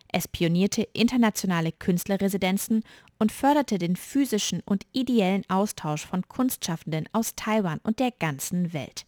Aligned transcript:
Es 0.07 0.27
pionierte 0.27 0.83
internationale 0.93 1.71
Künstlerresidenzen 1.71 2.83
und 3.19 3.31
förderte 3.31 3.77
den 3.77 3.95
physischen 3.95 4.61
und 4.65 4.85
ideellen 4.93 5.43
Austausch 5.49 6.05
von 6.05 6.27
Kunstschaffenden 6.27 7.09
aus 7.11 7.35
Taiwan 7.35 7.79
und 7.83 7.99
der 7.99 8.11
ganzen 8.11 8.71
Welt. 8.73 9.05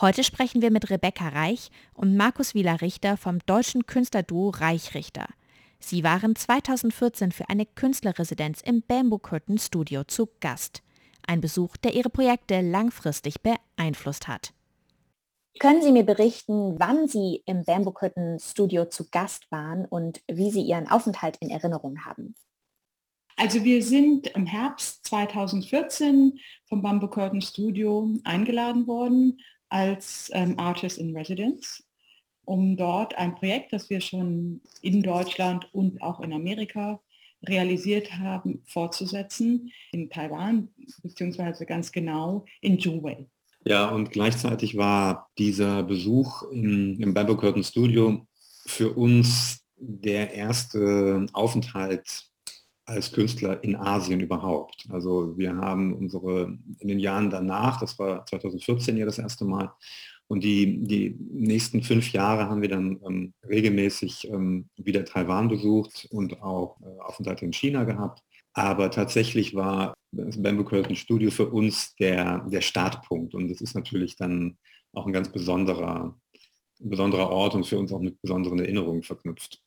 Heute 0.00 0.22
sprechen 0.22 0.62
wir 0.62 0.70
mit 0.70 0.90
Rebecca 0.90 1.28
Reich 1.28 1.70
und 1.94 2.16
Markus 2.16 2.54
Wieler 2.54 2.80
Richter 2.82 3.16
vom 3.16 3.40
deutschen 3.46 3.86
Künstlerduo 3.86 4.50
Reichrichter. 4.50 5.26
Sie 5.80 6.04
waren 6.04 6.36
2014 6.36 7.32
für 7.32 7.48
eine 7.48 7.66
Künstlerresidenz 7.66 8.60
im 8.60 8.82
Bamboo 8.82 9.18
Curtain 9.18 9.58
Studio 9.58 10.04
zu 10.04 10.28
Gast. 10.40 10.82
Ein 11.26 11.40
Besuch, 11.40 11.76
der 11.78 11.94
ihre 11.94 12.10
Projekte 12.10 12.60
langfristig 12.60 13.36
beeinflusst 13.42 14.28
hat. 14.28 14.52
Können 15.58 15.82
Sie 15.82 15.90
mir 15.90 16.04
berichten, 16.04 16.78
wann 16.78 17.08
Sie 17.08 17.42
im 17.44 17.64
Bamboo 17.64 17.90
Curtain 17.90 18.38
Studio 18.38 18.84
zu 18.84 19.08
Gast 19.10 19.50
waren 19.50 19.86
und 19.86 20.20
wie 20.30 20.50
Sie 20.50 20.62
Ihren 20.62 20.88
Aufenthalt 20.88 21.36
in 21.40 21.50
Erinnerung 21.50 22.04
haben? 22.04 22.36
Also 23.36 23.64
wir 23.64 23.82
sind 23.82 24.28
im 24.28 24.46
Herbst 24.46 25.04
2014 25.06 26.38
vom 26.66 26.82
Bamboo 26.82 27.08
Curtain 27.08 27.40
Studio 27.40 28.08
eingeladen 28.24 28.86
worden 28.86 29.40
als 29.68 30.30
ähm, 30.32 30.58
Artist 30.58 30.98
in 30.98 31.16
Residence, 31.16 31.84
um 32.44 32.76
dort 32.76 33.16
ein 33.16 33.34
Projekt, 33.34 33.72
das 33.72 33.90
wir 33.90 34.00
schon 34.00 34.60
in 34.82 35.02
Deutschland 35.02 35.72
und 35.72 36.00
auch 36.02 36.20
in 36.20 36.32
Amerika 36.32 37.00
realisiert 37.46 38.12
haben, 38.12 38.62
fortzusetzen 38.66 39.72
in 39.92 40.10
Taiwan, 40.10 40.68
beziehungsweise 41.02 41.66
ganz 41.66 41.90
genau 41.92 42.44
in 42.60 42.78
Zhuwei. 42.78 43.26
Ja, 43.68 43.90
und 43.90 44.12
gleichzeitig 44.12 44.78
war 44.78 45.28
dieser 45.36 45.82
Besuch 45.82 46.42
im, 46.44 46.98
im 46.98 47.12
Bamboo 47.12 47.36
Curtain 47.36 47.62
Studio 47.62 48.26
für 48.64 48.94
uns 48.94 49.60
der 49.76 50.32
erste 50.32 51.26
Aufenthalt 51.34 52.24
als 52.86 53.12
Künstler 53.12 53.62
in 53.62 53.76
Asien 53.76 54.20
überhaupt. 54.20 54.86
Also 54.88 55.36
wir 55.36 55.54
haben 55.54 55.94
unsere 55.94 56.56
in 56.78 56.88
den 56.88 56.98
Jahren 56.98 57.28
danach, 57.28 57.78
das 57.78 57.98
war 57.98 58.24
2014 58.24 58.96
ja 58.96 59.04
das 59.04 59.18
erste 59.18 59.44
Mal, 59.44 59.70
und 60.28 60.44
die, 60.44 60.84
die 60.84 61.16
nächsten 61.30 61.82
fünf 61.82 62.12
Jahre 62.12 62.48
haben 62.48 62.62
wir 62.62 62.70
dann 62.70 62.98
ähm, 63.06 63.34
regelmäßig 63.46 64.30
ähm, 64.30 64.70
wieder 64.76 65.04
Taiwan 65.04 65.48
besucht 65.48 66.06
und 66.10 66.40
auch 66.42 66.78
äh, 66.80 67.00
Aufenthalte 67.00 67.44
in 67.44 67.52
China 67.52 67.84
gehabt. 67.84 68.22
Aber 68.58 68.90
tatsächlich 68.90 69.54
war 69.54 69.94
das 70.10 70.42
Bamboo 70.42 70.64
Curtain 70.64 70.96
Studio 70.96 71.30
für 71.30 71.48
uns 71.48 71.94
der, 71.94 72.40
der 72.48 72.60
Startpunkt. 72.60 73.32
Und 73.32 73.48
es 73.52 73.60
ist 73.60 73.74
natürlich 73.74 74.16
dann 74.16 74.58
auch 74.92 75.06
ein 75.06 75.12
ganz 75.12 75.30
besonderer, 75.30 76.18
besonderer 76.80 77.30
Ort 77.30 77.54
und 77.54 77.68
für 77.68 77.78
uns 77.78 77.92
auch 77.92 78.00
mit 78.00 78.20
besonderen 78.20 78.58
Erinnerungen 78.58 79.04
verknüpft. 79.04 79.62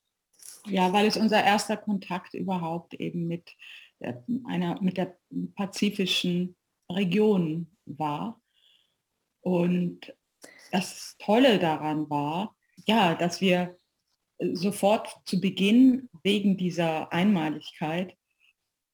Ja, 0.68 0.92
weil 0.92 1.08
es 1.08 1.16
unser 1.16 1.42
erster 1.42 1.78
Kontakt 1.78 2.34
überhaupt 2.34 2.94
eben 2.96 3.28
mit 3.28 3.56
der, 4.02 4.26
einer, 4.44 4.82
mit 4.82 4.98
der 4.98 5.18
pazifischen 5.56 6.58
Region 6.92 7.68
war. 7.86 8.42
Und 9.40 10.14
das 10.74 11.16
Tolle 11.18 11.60
daran 11.60 12.10
war, 12.10 12.58
ja, 12.86 13.16
dass 13.16 13.40
wir 13.40 13.78
sofort 14.52 15.16
zu 15.24 15.40
Beginn 15.40 16.10
wegen 16.24 16.58
dieser 16.58 17.14
Einmaligkeit 17.14 18.18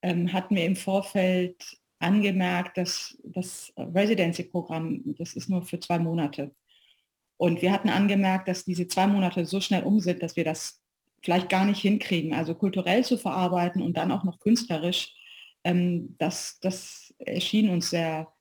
ähm, 0.01 0.31
hatten 0.33 0.55
wir 0.55 0.65
im 0.65 0.75
Vorfeld 0.75 1.77
angemerkt, 1.99 2.77
dass 2.77 3.17
das 3.23 3.73
Residency-Programm, 3.77 5.15
das 5.17 5.33
ist 5.33 5.49
nur 5.49 5.63
für 5.63 5.79
zwei 5.79 5.99
Monate. 5.99 6.53
Und 7.37 7.61
wir 7.61 7.71
hatten 7.71 7.89
angemerkt, 7.89 8.47
dass 8.47 8.65
diese 8.65 8.87
zwei 8.87 9.07
Monate 9.07 9.45
so 9.45 9.61
schnell 9.61 9.83
um 9.83 9.99
sind, 9.99 10.23
dass 10.23 10.35
wir 10.35 10.43
das 10.43 10.81
vielleicht 11.23 11.49
gar 11.49 11.65
nicht 11.65 11.81
hinkriegen, 11.81 12.33
also 12.33 12.55
kulturell 12.55 13.03
zu 13.03 13.17
verarbeiten 13.17 13.81
und 13.81 13.97
dann 13.97 14.11
auch 14.11 14.23
noch 14.23 14.39
künstlerisch. 14.39 15.13
Ähm, 15.63 16.15
das, 16.19 16.59
das 16.61 17.13
erschien 17.19 17.69
uns 17.69 17.89
sehr 17.89 18.31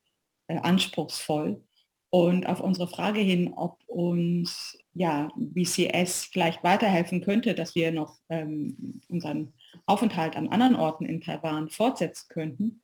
äh, 0.48 0.58
anspruchsvoll. 0.58 1.62
Und 2.10 2.46
auf 2.46 2.60
unsere 2.60 2.88
Frage 2.88 3.20
hin, 3.20 3.52
ob 3.54 3.82
uns 3.88 4.78
ja, 4.94 5.28
BCS 5.36 6.26
vielleicht 6.26 6.62
weiterhelfen 6.64 7.20
könnte, 7.20 7.54
dass 7.54 7.74
wir 7.74 7.92
noch 7.92 8.18
ähm, 8.30 9.00
unseren 9.08 9.52
Aufenthalt 9.86 10.36
an 10.36 10.48
anderen 10.48 10.76
Orten 10.76 11.04
in 11.04 11.20
Taiwan 11.20 11.68
fortsetzen 11.68 12.26
könnten, 12.28 12.82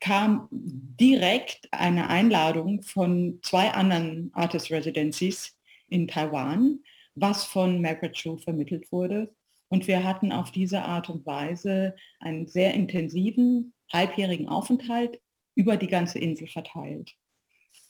kam 0.00 0.48
direkt 0.50 1.68
eine 1.72 2.08
Einladung 2.08 2.82
von 2.82 3.38
zwei 3.42 3.70
anderen 3.72 4.30
Artist 4.34 4.70
Residencies 4.70 5.56
in 5.88 6.08
Taiwan, 6.08 6.80
was 7.14 7.44
von 7.44 7.80
Margaret 7.80 8.14
Chu 8.14 8.36
vermittelt 8.36 8.90
wurde. 8.92 9.34
Und 9.68 9.86
wir 9.86 10.04
hatten 10.04 10.32
auf 10.32 10.52
diese 10.52 10.82
Art 10.82 11.08
und 11.08 11.24
Weise 11.26 11.96
einen 12.20 12.46
sehr 12.46 12.74
intensiven, 12.74 13.72
halbjährigen 13.92 14.48
Aufenthalt 14.48 15.20
über 15.54 15.76
die 15.76 15.88
ganze 15.88 16.18
Insel 16.18 16.46
verteilt. 16.46 17.14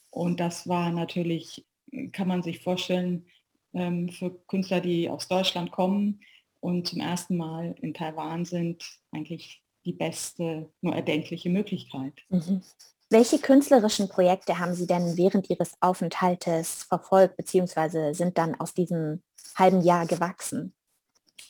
Und 0.09 0.39
das 0.39 0.67
war 0.67 0.91
natürlich, 0.91 1.65
kann 2.13 2.27
man 2.27 2.41
sich 2.41 2.59
vorstellen, 2.59 3.27
ähm, 3.73 4.09
für 4.09 4.31
Künstler, 4.47 4.79
die 4.79 5.09
aus 5.09 5.27
Deutschland 5.27 5.71
kommen 5.71 6.21
und 6.67 6.85
zum 6.85 6.99
ersten 6.99 7.37
Mal 7.37 7.75
in 7.81 7.93
Taiwan 7.93 8.43
sind, 8.43 8.83
eigentlich 9.13 9.63
die 9.85 9.93
beste, 9.93 10.69
nur 10.81 10.93
erdenkliche 10.93 11.49
Möglichkeit. 11.49 12.11
Mhm. 12.27 12.61
Welche 13.09 13.39
künstlerischen 13.39 14.09
Projekte 14.09 14.59
haben 14.59 14.73
Sie 14.73 14.85
denn 14.85 15.15
während 15.15 15.49
Ihres 15.49 15.75
Aufenthaltes 15.79 16.83
verfolgt, 16.83 17.37
beziehungsweise 17.37 18.13
sind 18.13 18.37
dann 18.37 18.55
aus 18.55 18.73
diesem 18.73 19.21
halben 19.55 19.81
Jahr 19.81 20.05
gewachsen? 20.07 20.73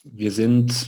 Wir 0.03 0.31
sind 0.31 0.87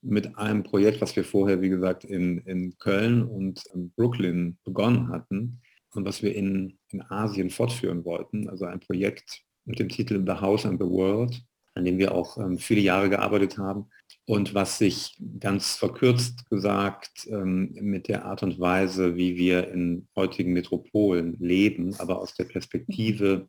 mit 0.00 0.38
einem 0.38 0.62
Projekt, 0.62 1.02
was 1.02 1.14
wir 1.14 1.24
vorher, 1.24 1.60
wie 1.60 1.68
gesagt, 1.68 2.04
in, 2.04 2.38
in 2.46 2.78
Köln 2.78 3.22
und 3.22 3.62
in 3.74 3.90
Brooklyn 3.90 4.56
begonnen 4.64 5.10
hatten 5.10 5.60
und 5.92 6.06
was 6.06 6.22
wir 6.22 6.34
in, 6.34 6.78
in 6.88 7.02
Asien 7.10 7.50
fortführen 7.50 8.06
wollten. 8.06 8.48
Also 8.48 8.64
ein 8.64 8.80
Projekt 8.80 9.42
mit 9.66 9.78
dem 9.78 9.90
Titel 9.90 10.24
The 10.26 10.40
House 10.40 10.64
and 10.64 10.80
the 10.80 10.88
World, 10.88 11.42
an 11.80 11.84
dem 11.86 11.98
wir 11.98 12.14
auch 12.14 12.36
ähm, 12.38 12.58
viele 12.58 12.82
Jahre 12.82 13.08
gearbeitet 13.08 13.58
haben 13.58 13.90
und 14.26 14.54
was 14.54 14.78
sich 14.78 15.18
ganz 15.40 15.74
verkürzt 15.76 16.48
gesagt 16.50 17.26
ähm, 17.28 17.72
mit 17.80 18.06
der 18.06 18.26
Art 18.26 18.42
und 18.42 18.60
Weise, 18.60 19.16
wie 19.16 19.36
wir 19.36 19.70
in 19.70 20.08
heutigen 20.14 20.52
Metropolen 20.52 21.36
leben, 21.40 21.94
aber 21.98 22.20
aus 22.20 22.34
der 22.34 22.44
Perspektive 22.44 23.48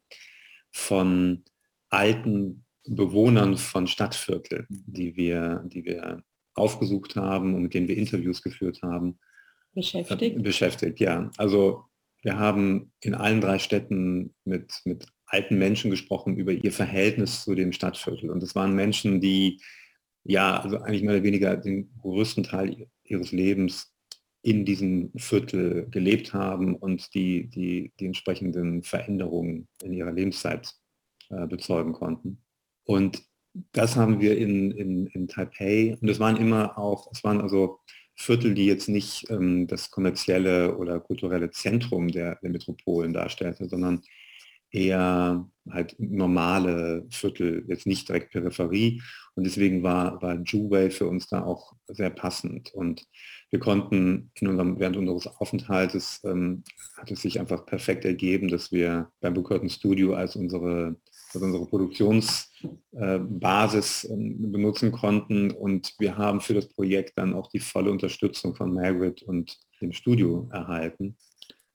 von 0.72 1.44
alten 1.90 2.66
Bewohnern 2.86 3.58
von 3.58 3.86
Stadtvierteln, 3.86 4.66
die 4.70 5.16
wir, 5.18 5.64
die 5.66 5.86
wir 5.86 6.24
aufgesucht 6.56 7.16
haben 7.16 7.54
und 7.54 7.64
mit 7.64 7.74
denen 7.74 7.88
wir 7.88 7.98
Interviews 7.98 8.42
geführt 8.42 8.82
haben 8.82 9.20
beschäftigt. 9.74 10.42
Beschäftigt, 10.42 11.00
ja. 11.00 11.30
Also 11.38 11.86
wir 12.22 12.38
haben 12.38 12.92
in 13.02 13.14
allen 13.14 13.42
drei 13.42 13.60
Städten 13.60 14.34
mit, 14.46 14.74
mit 14.86 15.06
alten 15.32 15.58
Menschen 15.58 15.92
gesprochen 15.92 16.38
über 16.38 16.52
ihr 16.52 16.72
Verhältnis 16.72 17.44
zu 17.44 17.56
dem 17.56 17.72
Stadtviertel. 17.72 18.30
Und 18.30 18.44
es 18.44 18.56
waren 18.56 18.76
Menschen, 18.76 19.22
die 19.22 19.62
ja, 20.24 20.60
also 20.60 20.78
eigentlich 20.78 21.04
mehr 21.04 21.16
oder 21.16 21.24
weniger 21.24 21.58
den 21.58 21.92
größten 22.02 22.44
Teil 22.44 22.88
ihres 23.04 23.32
Lebens 23.32 23.94
in 24.44 24.66
diesem 24.66 25.12
Viertel 25.16 25.88
gelebt 25.90 26.34
haben 26.34 26.76
und 26.76 27.14
die, 27.14 27.48
die, 27.48 27.92
die 28.00 28.06
entsprechenden 28.08 28.84
Veränderungen 28.84 29.68
in 29.84 29.94
ihrer 29.94 30.12
Lebenszeit 30.12 30.74
äh, 31.30 31.48
bezeugen 31.48 31.94
konnten. 31.94 32.44
Und 32.84 33.24
das 33.72 33.96
haben 33.96 34.20
wir 34.20 34.38
in, 34.38 34.72
in, 34.72 35.08
in 35.08 35.28
Taipei 35.28 35.98
und 36.02 36.10
es 36.10 36.20
waren 36.20 36.38
immer 36.38 36.78
auch, 36.78 37.12
es 37.12 37.24
waren 37.24 37.42
also 37.42 37.80
Viertel, 38.16 38.54
die 38.54 38.66
jetzt 38.66 38.88
nicht 38.88 39.30
ähm, 39.30 39.68
das 39.68 39.90
kommerzielle 39.90 40.78
oder 40.78 41.00
kulturelle 41.00 41.52
Zentrum 41.52 42.08
der, 42.08 42.36
der 42.42 42.50
Metropolen 42.50 43.14
darstellte, 43.14 43.68
sondern 43.68 44.02
eher 44.72 45.48
halt 45.70 45.96
normale 46.00 47.06
Viertel, 47.10 47.64
jetzt 47.68 47.86
nicht 47.86 48.10
direkt 48.10 48.32
Peripherie. 48.32 49.02
Und 49.36 49.44
deswegen 49.46 49.84
war, 49.84 50.20
war 50.22 50.42
Juway 50.42 50.90
für 50.90 51.08
uns 51.08 51.28
da 51.28 51.44
auch 51.44 51.74
sehr 51.88 52.10
passend. 52.10 52.74
Und 52.74 53.06
wir 53.50 53.60
konnten 53.60 54.32
in 54.36 54.48
unserem, 54.48 54.80
während 54.80 54.96
unseres 54.98 55.28
Aufenthaltes 55.28 56.20
ähm, 56.24 56.64
hat 56.98 57.12
es 57.12 57.22
sich 57.22 57.40
einfach 57.40 57.66
perfekt 57.66 58.04
ergeben, 58.06 58.48
dass 58.48 58.72
wir 58.72 59.12
beim 59.20 59.36
Curtain 59.44 59.70
Studio 59.70 60.16
als 60.16 60.36
unsere, 60.36 60.96
als 61.34 61.44
unsere 61.44 61.66
Produktionsbasis 61.66 64.04
äh, 64.06 64.14
ähm, 64.14 64.52
benutzen 64.52 64.92
konnten. 64.92 65.52
Und 65.52 65.94
wir 66.00 66.18
haben 66.18 66.42
für 66.42 66.56
das 66.56 66.68
Projekt 66.70 67.18
dann 67.18 67.34
auch 67.34 67.48
die 67.48 67.60
volle 67.60 67.92
Unterstützung 67.92 68.56
von 68.56 68.74
Margaret 68.74 69.22
und 69.24 69.58
dem 69.82 69.94
Studio 69.94 70.50
erhalten. 70.52 71.16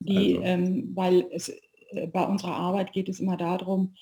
Die, 0.01 0.37
also, 0.37 0.43
ähm, 0.43 0.91
weil 0.95 1.27
es 1.31 1.51
bei 2.13 2.27
unserer 2.27 2.55
Arbeit 2.55 2.93
geht 2.93 3.09
es 3.09 3.21
immer 3.21 3.37
darum, 3.37 3.95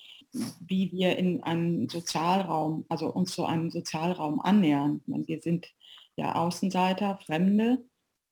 wie 0.61 0.91
wir 0.93 1.17
in 1.17 1.43
einen 1.43 1.88
Sozialraum, 1.88 2.85
also 2.88 3.08
uns 3.08 3.35
so 3.35 3.44
einem 3.44 3.70
Sozialraum 3.70 4.41
annähern. 4.41 5.00
Wir 5.06 5.41
sind 5.41 5.73
ja 6.17 6.35
Außenseiter, 6.35 7.19
Fremde 7.25 7.85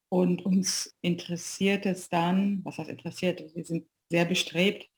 und 0.09 0.45
uns 0.45 0.97
interessiert 1.01 1.87
es 1.87 2.09
dann, 2.09 2.61
was 2.65 2.79
heißt 2.79 2.91
interessiert, 2.91 3.45
wir 3.55 3.65
sind 3.65 3.87
sehr 4.11 4.25
bestrebt 4.25 4.89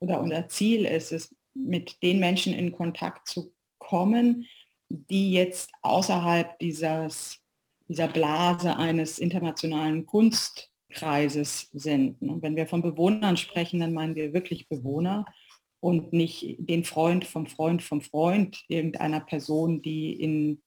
oder 0.00 0.20
unser 0.20 0.48
Ziel 0.48 0.84
ist 0.84 1.12
es, 1.12 1.34
mit 1.54 2.02
den 2.02 2.18
Menschen 2.18 2.54
in 2.54 2.72
Kontakt 2.72 3.28
zu 3.28 3.52
kommen, 3.78 4.46
die 4.88 5.32
jetzt 5.32 5.70
außerhalb 5.82 6.58
dieses, 6.58 7.40
dieser 7.88 8.08
Blase 8.08 8.76
eines 8.76 9.18
internationalen 9.18 10.06
Kunst 10.06 10.71
Kreises 10.92 11.70
sind. 11.72 12.20
Und 12.22 12.42
wenn 12.42 12.56
wir 12.56 12.66
von 12.66 12.82
Bewohnern 12.82 13.36
sprechen, 13.36 13.80
dann 13.80 13.92
meinen 13.92 14.14
wir 14.14 14.32
wirklich 14.32 14.68
Bewohner 14.68 15.24
und 15.80 16.12
nicht 16.12 16.56
den 16.58 16.84
Freund 16.84 17.24
vom 17.24 17.46
Freund 17.46 17.82
vom 17.82 18.02
Freund 18.02 18.62
irgendeiner 18.68 19.20
Person, 19.20 19.82
die 19.82 20.12
in, 20.12 20.62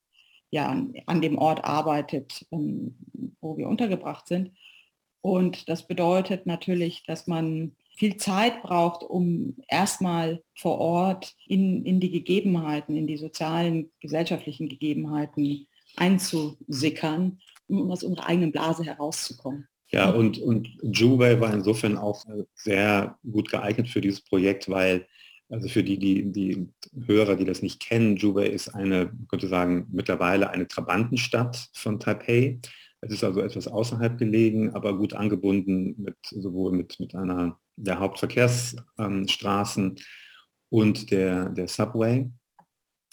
ja, 0.51 0.85
an 1.05 1.21
dem 1.21 1.37
Ort 1.37 1.63
arbeitet, 1.63 2.45
ähm, 2.51 2.97
wo 3.39 3.57
wir 3.57 3.69
untergebracht 3.69 4.27
sind. 4.27 4.51
Und 5.21 5.69
das 5.69 5.87
bedeutet 5.87 6.45
natürlich, 6.45 7.03
dass 7.07 7.27
man 7.27 7.75
viel 7.95 8.17
Zeit 8.17 8.61
braucht, 8.61 9.03
um 9.03 9.55
erstmal 9.67 10.43
vor 10.53 10.79
Ort 10.79 11.33
in, 11.47 11.85
in 11.85 11.99
die 11.99 12.11
Gegebenheiten, 12.11 12.95
in 12.95 13.07
die 13.07 13.17
sozialen, 13.17 13.91
gesellschaftlichen 14.01 14.67
Gegebenheiten 14.67 15.67
einzusickern, 15.95 17.39
um 17.67 17.89
aus 17.89 18.03
unserer 18.03 18.27
eigenen 18.27 18.51
Blase 18.51 18.83
herauszukommen. 18.83 19.67
Ja, 19.95 20.09
und, 20.09 20.39
und 20.39 20.67
Juway 20.81 21.39
war 21.39 21.53
insofern 21.53 21.97
auch 21.97 22.25
sehr 22.53 23.17
gut 23.23 23.49
geeignet 23.49 23.87
für 23.87 24.01
dieses 24.01 24.19
Projekt, 24.19 24.67
weil, 24.69 25.07
also 25.47 25.69
für 25.69 25.83
die, 25.85 25.97
die, 25.97 26.33
die 26.33 26.67
Hörer, 27.05 27.37
die 27.37 27.45
das 27.45 27.61
nicht 27.61 27.79
kennen, 27.79 28.17
Juway 28.17 28.49
ist 28.49 28.67
eine, 28.67 29.05
man 29.05 29.27
könnte 29.29 29.47
sagen, 29.47 29.87
mittlerweile 29.93 30.49
eine 30.49 30.67
Trabantenstadt 30.67 31.69
von 31.73 32.01
Taipei. 32.01 32.59
Es 32.99 33.13
ist 33.13 33.23
also 33.23 33.39
etwas 33.39 33.69
außerhalb 33.69 34.17
gelegen, 34.17 34.75
aber 34.75 34.97
gut 34.97 35.13
angebunden 35.13 35.95
mit 35.97 36.17
sowohl 36.29 36.73
mit, 36.73 36.99
mit 36.99 37.15
einer 37.15 37.57
der 37.77 37.99
Hauptverkehrsstraßen 37.99 39.95
und 40.67 41.09
der, 41.09 41.49
der 41.51 41.69
Subway, 41.69 42.29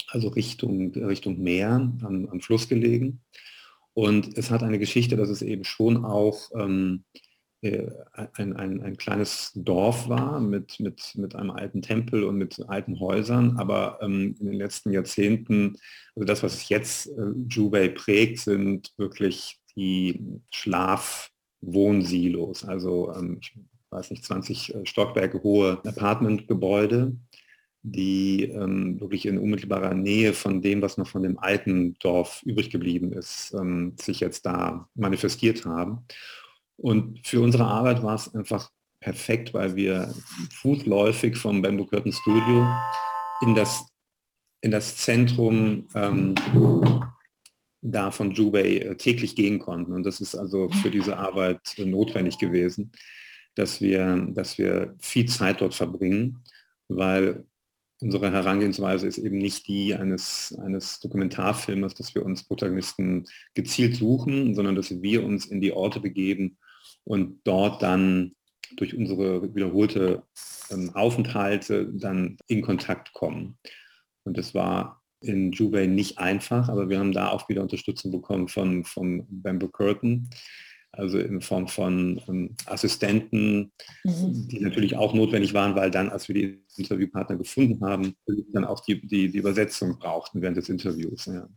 also 0.08 0.26
Richtung, 0.30 0.92
Richtung 0.94 1.40
Meer 1.40 1.74
am, 2.02 2.28
am 2.28 2.40
Fluss 2.40 2.68
gelegen. 2.68 3.22
Und 3.94 4.38
es 4.38 4.50
hat 4.50 4.62
eine 4.62 4.78
Geschichte, 4.78 5.16
dass 5.16 5.28
es 5.28 5.42
eben 5.42 5.64
schon 5.64 6.04
auch 6.04 6.50
ähm, 6.54 7.04
äh, 7.62 7.90
ein, 8.34 8.56
ein, 8.56 8.82
ein, 8.82 8.96
kleines 8.96 9.52
Dorf 9.54 10.08
war 10.08 10.40
mit, 10.40 10.80
mit, 10.80 11.12
mit 11.14 11.36
einem 11.36 11.50
alten 11.50 11.80
Tempel 11.80 12.24
und 12.24 12.36
mit 12.36 12.60
alten 12.68 12.98
Häusern, 12.98 13.56
aber 13.58 14.00
ähm, 14.02 14.34
in 14.40 14.46
den 14.46 14.56
letzten 14.56 14.90
Jahrzehnten, 14.90 15.76
also 16.16 16.26
das, 16.26 16.42
was 16.42 16.68
jetzt 16.68 17.06
äh, 17.06 17.30
Jubei 17.48 17.86
prägt, 17.88 18.40
sind 18.40 18.92
wirklich 18.96 19.60
die 19.76 20.40
Schlafwohnsilos, 20.50 22.64
also 22.64 23.14
ähm, 23.14 23.38
ich 23.40 23.56
weiß 23.90 24.10
nicht, 24.10 24.24
20 24.24 24.74
äh, 24.74 24.84
Stockwerke 24.84 25.44
hohe 25.44 25.80
Apartmentgebäude, 25.84 27.16
die 27.82 28.44
ähm, 28.44 29.00
wirklich 29.00 29.26
in 29.26 29.38
unmittelbarer 29.38 29.94
Nähe 29.94 30.32
von 30.32 30.62
dem, 30.62 30.82
was 30.82 30.98
noch 30.98 31.08
von 31.08 31.22
dem 31.22 31.38
alten 31.38 31.94
Dorf 31.98 32.42
übrig 32.44 32.70
geblieben 32.70 33.12
ist, 33.12 33.52
ähm, 33.58 33.94
sich 34.00 34.20
jetzt 34.20 34.46
da 34.46 34.88
manifestiert 34.94 35.64
haben. 35.64 36.06
Und 36.76 37.26
für 37.26 37.40
unsere 37.40 37.64
Arbeit 37.64 38.02
war 38.02 38.14
es 38.14 38.32
einfach 38.34 38.70
perfekt, 39.00 39.52
weil 39.52 39.74
wir 39.74 40.14
fußläufig 40.60 41.36
vom 41.36 41.60
Bamboo 41.60 41.86
Curtain 41.86 42.12
Studio 42.12 42.66
in 43.42 43.54
das, 43.54 43.84
in 44.60 44.70
das 44.70 44.96
Zentrum 44.96 45.88
ähm, 45.94 46.36
da 47.82 48.12
von 48.12 48.30
Jubei 48.30 48.78
äh, 48.78 48.96
täglich 48.96 49.34
gehen 49.34 49.58
konnten. 49.58 49.92
Und 49.92 50.04
das 50.04 50.20
ist 50.20 50.36
also 50.36 50.68
für 50.70 50.90
diese 50.90 51.18
Arbeit 51.18 51.60
äh, 51.76 51.84
notwendig 51.84 52.38
gewesen, 52.38 52.92
dass 53.56 53.80
wir, 53.80 54.28
dass 54.30 54.56
wir 54.56 54.94
viel 55.00 55.26
Zeit 55.26 55.60
dort 55.60 55.74
verbringen, 55.74 56.44
weil 56.88 57.44
unsere 58.02 58.32
Herangehensweise 58.32 59.06
ist 59.06 59.18
eben 59.18 59.38
nicht 59.38 59.68
die 59.68 59.94
eines, 59.94 60.56
eines 60.62 61.00
Dokumentarfilmes, 61.00 61.94
dass 61.94 62.14
wir 62.14 62.24
uns 62.24 62.44
Protagonisten 62.44 63.26
gezielt 63.54 63.96
suchen, 63.96 64.54
sondern 64.54 64.74
dass 64.74 65.02
wir 65.02 65.24
uns 65.24 65.46
in 65.46 65.60
die 65.60 65.72
Orte 65.72 66.00
begeben 66.00 66.58
und 67.04 67.40
dort 67.44 67.82
dann 67.82 68.34
durch 68.76 68.96
unsere 68.96 69.54
wiederholte 69.54 70.22
ähm, 70.70 70.90
Aufenthalte 70.94 71.86
dann 71.92 72.36
in 72.46 72.62
Kontakt 72.62 73.12
kommen. 73.12 73.58
Und 74.24 74.38
das 74.38 74.54
war 74.54 75.02
in 75.20 75.52
Jubei 75.52 75.86
nicht 75.86 76.18
einfach, 76.18 76.68
aber 76.68 76.88
wir 76.88 76.98
haben 76.98 77.12
da 77.12 77.28
auch 77.28 77.48
wieder 77.48 77.62
Unterstützung 77.62 78.10
bekommen 78.10 78.48
von, 78.48 78.84
von 78.84 79.26
Bamboo 79.28 79.68
Curtain, 79.68 80.28
also 80.92 81.18
in 81.18 81.40
Form 81.40 81.68
von 81.68 82.20
ähm, 82.28 82.54
Assistenten, 82.66 83.72
mhm. 84.04 84.48
die 84.48 84.60
natürlich 84.60 84.96
auch 84.96 85.14
notwendig 85.14 85.54
waren, 85.54 85.74
weil 85.74 85.90
dann, 85.90 86.10
als 86.10 86.28
wir 86.28 86.34
die 86.34 86.64
Interviewpartner 86.76 87.36
gefunden 87.36 87.84
haben, 87.84 88.14
dann 88.52 88.64
auch 88.64 88.80
die, 88.80 89.06
die, 89.06 89.30
die 89.30 89.38
Übersetzung 89.38 89.98
brauchten 89.98 90.42
während 90.42 90.58
des 90.58 90.68
Interviews. 90.68 91.26
Ja. 91.26 91.48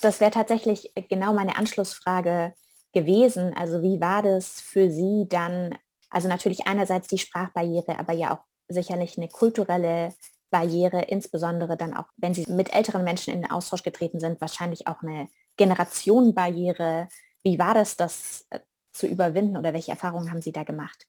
Das 0.00 0.20
wäre 0.20 0.30
tatsächlich 0.30 0.92
genau 1.08 1.34
meine 1.34 1.56
Anschlussfrage 1.56 2.54
gewesen. 2.92 3.52
Also 3.54 3.82
wie 3.82 4.00
war 4.00 4.22
das 4.22 4.60
für 4.60 4.90
Sie 4.90 5.26
dann, 5.28 5.76
also 6.08 6.28
natürlich 6.28 6.66
einerseits 6.66 7.08
die 7.08 7.18
Sprachbarriere, 7.18 7.98
aber 7.98 8.12
ja 8.12 8.34
auch 8.34 8.44
sicherlich 8.68 9.18
eine 9.18 9.28
kulturelle 9.28 10.14
Barriere, 10.50 11.02
insbesondere 11.02 11.76
dann 11.76 11.94
auch, 11.94 12.06
wenn 12.16 12.34
Sie 12.34 12.50
mit 12.50 12.72
älteren 12.72 13.04
Menschen 13.04 13.34
in 13.34 13.42
den 13.42 13.50
Austausch 13.50 13.82
getreten 13.82 14.20
sind, 14.20 14.40
wahrscheinlich 14.40 14.86
auch 14.86 15.02
eine 15.02 15.28
Generationenbarriere. 15.56 17.08
Wie 17.42 17.58
war 17.58 17.74
das, 17.74 17.96
das 17.96 18.46
äh, 18.50 18.60
zu 18.96 19.06
überwinden 19.06 19.56
oder 19.56 19.72
welche 19.72 19.92
Erfahrungen 19.92 20.30
haben 20.30 20.42
Sie 20.42 20.52
da 20.52 20.64
gemacht? 20.64 21.06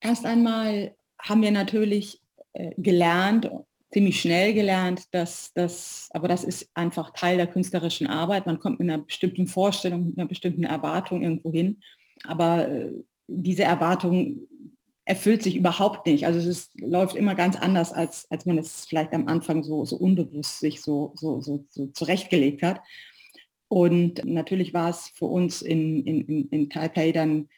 Erst 0.00 0.26
einmal 0.26 0.94
haben 1.18 1.42
wir 1.42 1.50
natürlich 1.50 2.20
äh, 2.52 2.72
gelernt, 2.76 3.50
ziemlich 3.92 4.20
schnell 4.20 4.54
gelernt, 4.54 5.14
dass 5.14 5.52
das, 5.54 6.08
aber 6.12 6.26
das 6.26 6.42
ist 6.44 6.68
einfach 6.74 7.10
Teil 7.10 7.36
der 7.36 7.46
künstlerischen 7.46 8.08
Arbeit. 8.08 8.44
Man 8.44 8.58
kommt 8.58 8.80
mit 8.80 8.90
einer 8.90 9.02
bestimmten 9.02 9.46
Vorstellung, 9.46 10.06
mit 10.06 10.18
einer 10.18 10.28
bestimmten 10.28 10.64
Erwartung 10.64 11.22
irgendwo 11.22 11.52
hin. 11.52 11.80
Aber 12.24 12.68
äh, 12.68 12.90
diese 13.28 13.62
Erwartung 13.62 14.48
erfüllt 15.04 15.42
sich 15.42 15.56
überhaupt 15.56 16.06
nicht. 16.06 16.26
Also 16.26 16.38
es 16.38 16.46
ist, 16.46 16.80
läuft 16.80 17.14
immer 17.14 17.34
ganz 17.34 17.56
anders, 17.56 17.92
als, 17.92 18.26
als 18.30 18.46
man 18.46 18.58
es 18.58 18.86
vielleicht 18.86 19.12
am 19.12 19.28
Anfang 19.28 19.62
so, 19.62 19.84
so 19.84 19.96
unbewusst 19.96 20.60
sich 20.60 20.80
so, 20.82 21.12
so, 21.14 21.40
so, 21.40 21.64
so 21.70 21.86
zurechtgelegt 21.88 22.62
hat. 22.62 22.80
Und 23.68 24.24
natürlich 24.24 24.74
war 24.74 24.90
es 24.90 25.08
für 25.08 25.26
uns 25.26 25.62
in, 25.62 26.04
in, 26.04 26.48
in 26.48 26.70
Taipei 26.70 27.12
dann 27.12 27.48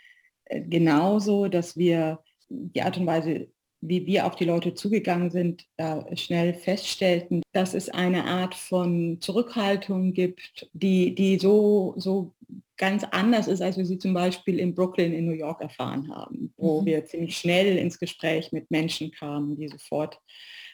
äh, 0.46 0.62
genauso, 0.62 1.48
dass 1.48 1.76
wir 1.76 2.20
die 2.48 2.82
Art 2.82 2.96
und 2.96 3.06
Weise, 3.06 3.48
wie 3.80 4.06
wir 4.06 4.26
auf 4.26 4.36
die 4.36 4.44
Leute 4.44 4.74
zugegangen 4.74 5.30
sind, 5.30 5.66
da 5.76 6.06
schnell 6.16 6.54
feststellten, 6.54 7.42
dass 7.52 7.74
es 7.74 7.88
eine 7.88 8.24
Art 8.24 8.54
von 8.54 9.20
Zurückhaltung 9.20 10.12
gibt, 10.12 10.68
die, 10.72 11.14
die 11.14 11.38
so, 11.38 11.94
so 11.96 12.34
ganz 12.76 13.04
anders 13.04 13.48
ist, 13.48 13.62
als 13.62 13.76
wir 13.76 13.86
sie 13.86 13.98
zum 13.98 14.14
Beispiel 14.14 14.58
in 14.58 14.74
Brooklyn 14.74 15.12
in 15.12 15.26
New 15.26 15.32
York 15.32 15.60
erfahren 15.60 16.14
haben, 16.14 16.52
wo 16.56 16.80
mhm. 16.80 16.86
wir 16.86 17.04
ziemlich 17.04 17.36
schnell 17.36 17.76
ins 17.78 17.98
Gespräch 17.98 18.52
mit 18.52 18.70
Menschen 18.70 19.10
kamen, 19.10 19.56
die 19.56 19.68
sofort 19.68 20.20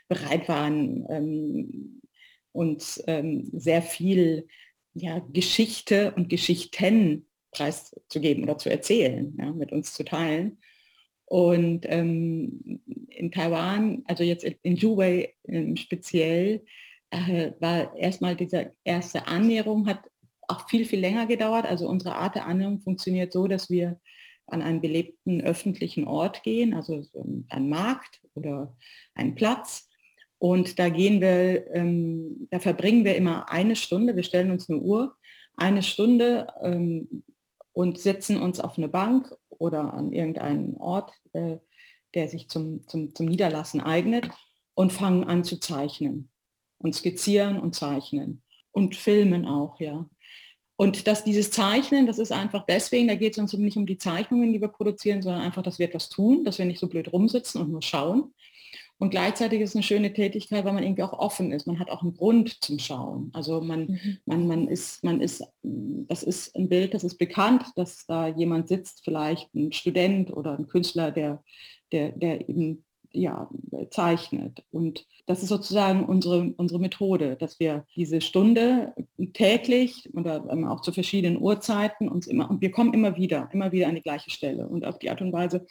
bereit 0.09 0.49
waren, 0.49 1.07
ähm, 1.09 2.01
uns 2.53 3.03
ähm, 3.07 3.49
sehr 3.53 3.83
viel 3.83 4.47
ja, 4.95 5.21
Geschichte 5.33 6.13
und 6.17 6.29
Geschichten 6.29 7.27
preiszugeben 7.53 8.45
oder 8.45 8.59
zu 8.59 8.71
erzählen, 8.71 9.37
ja, 9.39 9.53
mit 9.53 9.73
uns 9.73 9.93
zu 9.95 10.05
teilen. 10.05 10.59
Und 11.25 11.87
ähm, 11.89 12.81
in 13.09 13.31
Taiwan, 13.31 14.03
also 14.07 14.23
jetzt 14.23 14.45
in 14.45 14.77
Juwei 14.77 15.35
ähm, 15.47 15.77
speziell, 15.77 16.65
äh, 17.11 17.53
war 17.61 17.97
erstmal 17.97 18.37
diese 18.37 18.75
erste 18.85 19.27
Annäherung, 19.27 19.87
hat 19.87 20.11
auch 20.49 20.69
viel, 20.69 20.85
viel 20.85 21.01
länger 21.01 21.27
gedauert. 21.27 21.67
Also 21.67 21.89
unsere 21.89 22.17
Art 22.17 22.35
der 22.35 22.47
Annäherung 22.47 22.81
funktioniert 22.81 23.33
so, 23.33 23.47
dass 23.47 23.71
wir 23.71 24.01
an 24.47 24.63
einen 24.63 24.81
belebten 24.81 25.41
öffentlichen 25.41 26.07
Ort 26.07 26.43
gehen, 26.43 26.75
also 26.75 27.05
einen 27.49 27.69
Markt 27.69 28.21
oder 28.35 28.77
einen 29.15 29.35
Platz. 29.35 29.89
Und 30.43 30.81
da 30.81 30.89
gehen 30.89 31.21
wir, 31.21 31.73
ähm, 31.73 32.49
da 32.51 32.59
verbringen 32.59 33.05
wir 33.05 33.15
immer 33.15 33.49
eine 33.49 33.77
Stunde, 33.77 34.17
wir 34.17 34.25
stellen 34.25 34.51
uns 34.51 34.69
eine 34.69 34.81
Uhr, 34.81 35.15
eine 35.57 35.85
Stunde 35.85 36.49
ähm, 36.61 37.23
und 37.73 38.01
setzen 38.01 38.43
uns 38.43 38.59
auf 38.59 38.77
eine 38.77 38.89
Bank 38.89 39.33
oder 39.51 39.95
an 39.95 40.11
irgendeinen 40.11 40.79
Ort, 40.79 41.13
äh, 41.33 41.59
der 42.15 42.27
sich 42.27 42.49
zum, 42.49 42.89
zum, 42.89 43.15
zum 43.15 43.27
Niederlassen 43.27 43.81
eignet 43.81 44.31
und 44.75 44.93
fangen 44.93 45.23
an 45.23 45.45
zu 45.45 45.61
zeichnen 45.61 46.29
und 46.79 46.97
skizzieren 46.97 47.61
und 47.61 47.77
zeichnen 47.77 48.43
und 48.73 48.97
filmen 48.97 49.47
auch, 49.47 49.79
ja. 49.79 50.11
Und 50.75 51.07
dass 51.07 51.23
dieses 51.23 51.53
Zeichnen, 51.53 52.09
das 52.09 52.19
ist 52.19 52.33
einfach 52.33 52.67
deswegen, 52.67 53.07
da 53.07 53.15
geht 53.15 53.35
es 53.35 53.39
uns 53.39 53.53
nicht 53.53 53.77
um 53.77 53.87
die 53.87 53.99
Zeichnungen, 53.99 54.53
die 54.53 54.61
wir 54.61 54.67
produzieren, 54.67 55.23
sondern 55.23 55.43
einfach, 55.43 55.63
dass 55.63 55.79
wir 55.79 55.87
etwas 55.87 56.09
tun, 56.09 56.43
dass 56.43 56.59
wir 56.59 56.65
nicht 56.65 56.81
so 56.81 56.89
blöd 56.89 57.13
rumsitzen 57.13 57.63
und 57.63 57.71
nur 57.71 57.83
schauen. 57.83 58.35
Und 59.03 59.11
gleichzeitig 59.11 59.61
ist 59.61 59.71
es 59.71 59.75
eine 59.75 59.83
schöne 59.83 60.13
Tätigkeit, 60.13 60.65
weil 60.65 60.75
man 60.75 60.85
irgendwie 60.85 61.03
auch 61.03 61.13
offen 61.13 61.51
ist. 61.51 61.67
Man 61.67 61.81
hat 61.81 61.91
auch 61.91 62.03
einen 62.03 62.15
Grund 62.15 62.63
zum 62.63 62.79
Schauen. 62.79 63.31
Also 63.33 63.61
man, 63.61 63.87
mhm. 63.87 64.19
man, 64.27 64.47
man 64.47 64.69
ist, 64.69 65.03
man 65.03 65.21
ist, 65.21 65.43
das 65.65 66.23
ist 66.23 66.55
ein 66.55 66.69
Bild, 66.69 66.95
das 66.95 67.03
ist 67.03 67.19
bekannt, 67.19 67.65
dass 67.75 68.07
da 68.07 68.29
jemand 68.29 68.69
sitzt, 68.69 69.03
vielleicht 69.03 69.53
ein 69.57 69.73
Student 69.73 70.33
oder 70.33 70.57
ein 70.57 70.69
Künstler, 70.69 71.11
der, 71.11 71.43
der, 71.91 72.13
der 72.13 72.49
eben 72.49 72.85
ja, 73.11 73.51
zeichnet. 73.91 74.63
Und 74.71 75.05
das 75.27 75.43
ist 75.43 75.49
sozusagen 75.49 76.05
unsere, 76.05 76.55
unsere 76.57 76.79
Methode, 76.79 77.35
dass 77.35 77.59
wir 77.59 77.85
diese 77.97 78.21
Stunde 78.21 78.95
täglich 79.33 80.09
oder 80.15 80.45
auch 80.71 80.81
zu 80.81 80.93
verschiedenen 80.93 81.43
Uhrzeiten 81.43 82.09
uns 82.09 82.29
immer, 82.29 82.49
und 82.49 82.61
wir 82.61 82.71
kommen 82.71 82.95
immer 82.95 83.17
wieder, 83.17 83.51
immer 83.53 83.73
wieder 83.73 83.89
an 83.89 83.97
die 83.97 84.03
gleiche 84.03 84.31
Stelle. 84.31 84.69
Und 84.69 84.85
auf 84.85 85.01
die 85.01 85.11
Art 85.11 85.21
und 85.21 85.33
Weise 85.33 85.67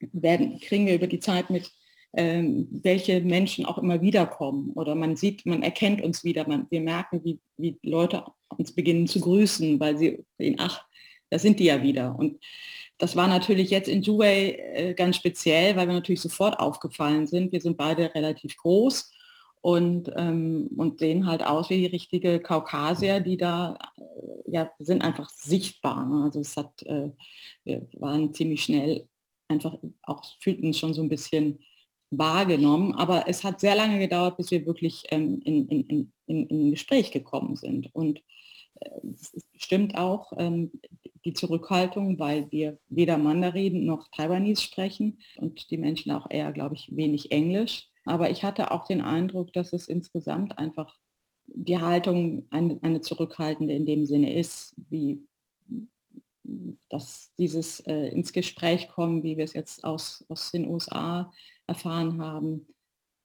werden, 0.00 0.58
kriegen 0.58 0.86
wir 0.86 0.94
über 0.94 1.06
die 1.06 1.20
Zeit 1.20 1.50
mit, 1.50 1.70
ähm, 2.16 2.68
welche 2.70 3.20
Menschen 3.20 3.66
auch 3.66 3.78
immer 3.78 4.00
wiederkommen. 4.00 4.72
Oder 4.74 4.94
man 4.94 5.16
sieht, 5.16 5.46
man 5.46 5.62
erkennt 5.62 6.02
uns 6.02 6.24
wieder, 6.24 6.48
man, 6.48 6.66
wir 6.70 6.80
merken, 6.80 7.22
wie, 7.24 7.38
wie 7.56 7.78
Leute 7.82 8.24
uns 8.56 8.72
beginnen 8.72 9.06
zu 9.06 9.20
grüßen, 9.20 9.78
weil 9.78 9.96
sie 9.98 10.24
sehen, 10.38 10.56
ach, 10.58 10.84
da 11.30 11.38
sind 11.38 11.60
die 11.60 11.64
ja 11.64 11.82
wieder. 11.82 12.16
Und 12.18 12.38
das 12.98 13.16
war 13.16 13.28
natürlich 13.28 13.70
jetzt 13.70 13.88
in 13.88 14.02
Juway 14.02 14.50
äh, 14.52 14.94
ganz 14.94 15.16
speziell, 15.16 15.76
weil 15.76 15.86
wir 15.86 15.94
natürlich 15.94 16.20
sofort 16.20 16.58
aufgefallen 16.58 17.26
sind. 17.26 17.52
Wir 17.52 17.60
sind 17.60 17.76
beide 17.76 18.14
relativ 18.14 18.56
groß 18.56 19.12
und, 19.60 20.10
ähm, 20.16 20.70
und 20.76 21.00
sehen 21.00 21.26
halt 21.26 21.44
aus 21.44 21.68
wie 21.70 21.78
die 21.78 21.86
richtige 21.86 22.40
Kaukasier, 22.40 23.20
die 23.20 23.36
da 23.36 23.76
äh, 23.98 24.50
ja, 24.50 24.70
sind 24.78 25.02
einfach 25.02 25.28
sichtbar. 25.28 26.06
Ne? 26.06 26.24
Also 26.24 26.40
es 26.40 26.56
hat, 26.56 26.82
äh, 26.84 27.10
wir 27.64 27.86
waren 27.94 28.32
ziemlich 28.32 28.62
schnell 28.64 29.06
einfach 29.48 29.76
auch 30.02 30.24
fühlten 30.40 30.66
uns 30.66 30.78
schon 30.78 30.94
so 30.94 31.02
ein 31.02 31.08
bisschen 31.08 31.60
wahrgenommen, 32.10 32.94
aber 32.94 33.28
es 33.28 33.44
hat 33.44 33.60
sehr 33.60 33.74
lange 33.74 33.98
gedauert, 33.98 34.36
bis 34.36 34.50
wir 34.50 34.66
wirklich 34.66 35.04
ähm, 35.10 35.40
in, 35.44 35.68
in, 35.68 36.12
in, 36.26 36.46
in, 36.46 36.70
Gespräch 36.70 37.10
gekommen 37.10 37.56
sind. 37.56 37.94
Und 37.94 38.22
äh, 38.80 38.90
es 39.12 39.32
stimmt 39.56 39.96
auch, 39.96 40.32
ähm, 40.36 40.70
die 41.24 41.32
Zurückhaltung, 41.32 42.18
weil 42.20 42.50
wir 42.52 42.78
weder 42.88 43.18
Mandarin 43.18 43.84
noch 43.84 44.08
Taiwanese 44.12 44.62
sprechen 44.62 45.18
und 45.36 45.70
die 45.70 45.76
Menschen 45.76 46.12
auch 46.12 46.30
eher, 46.30 46.52
glaube 46.52 46.76
ich, 46.76 46.94
wenig 46.94 47.32
Englisch. 47.32 47.88
Aber 48.04 48.30
ich 48.30 48.44
hatte 48.44 48.70
auch 48.70 48.86
den 48.86 49.00
Eindruck, 49.00 49.52
dass 49.52 49.72
es 49.72 49.88
insgesamt 49.88 50.56
einfach 50.56 50.94
die 51.46 51.78
Haltung 51.78 52.46
eine, 52.50 52.78
eine 52.82 53.00
zurückhaltende 53.00 53.74
in 53.74 53.86
dem 53.86 54.06
Sinne 54.06 54.34
ist, 54.34 54.74
wie 54.88 55.26
dass 56.88 57.32
dieses 57.38 57.80
äh, 57.80 58.08
ins 58.08 58.32
Gespräch 58.32 58.88
kommen, 58.88 59.24
wie 59.24 59.36
wir 59.36 59.44
es 59.44 59.52
jetzt 59.52 59.82
aus, 59.82 60.24
aus 60.28 60.52
den 60.52 60.68
USA 60.68 61.32
erfahren 61.66 62.20
haben, 62.20 62.66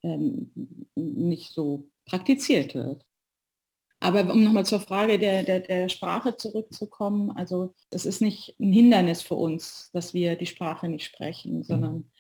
ähm, 0.03 0.51
nicht 0.95 1.53
so 1.53 1.89
praktiziert 2.05 2.75
wird. 2.75 3.05
Aber 4.03 4.31
um 4.33 4.43
nochmal 4.43 4.65
zur 4.65 4.79
Frage 4.79 5.19
der, 5.19 5.43
der, 5.43 5.59
der 5.59 5.87
Sprache 5.87 6.35
zurückzukommen, 6.35 7.29
also 7.31 7.75
es 7.91 8.07
ist 8.07 8.19
nicht 8.19 8.55
ein 8.59 8.73
Hindernis 8.73 9.21
für 9.21 9.35
uns, 9.35 9.91
dass 9.93 10.15
wir 10.15 10.35
die 10.35 10.47
Sprache 10.47 10.89
nicht 10.89 11.05
sprechen, 11.05 11.57
mhm. 11.57 11.63
sondern 11.63 12.11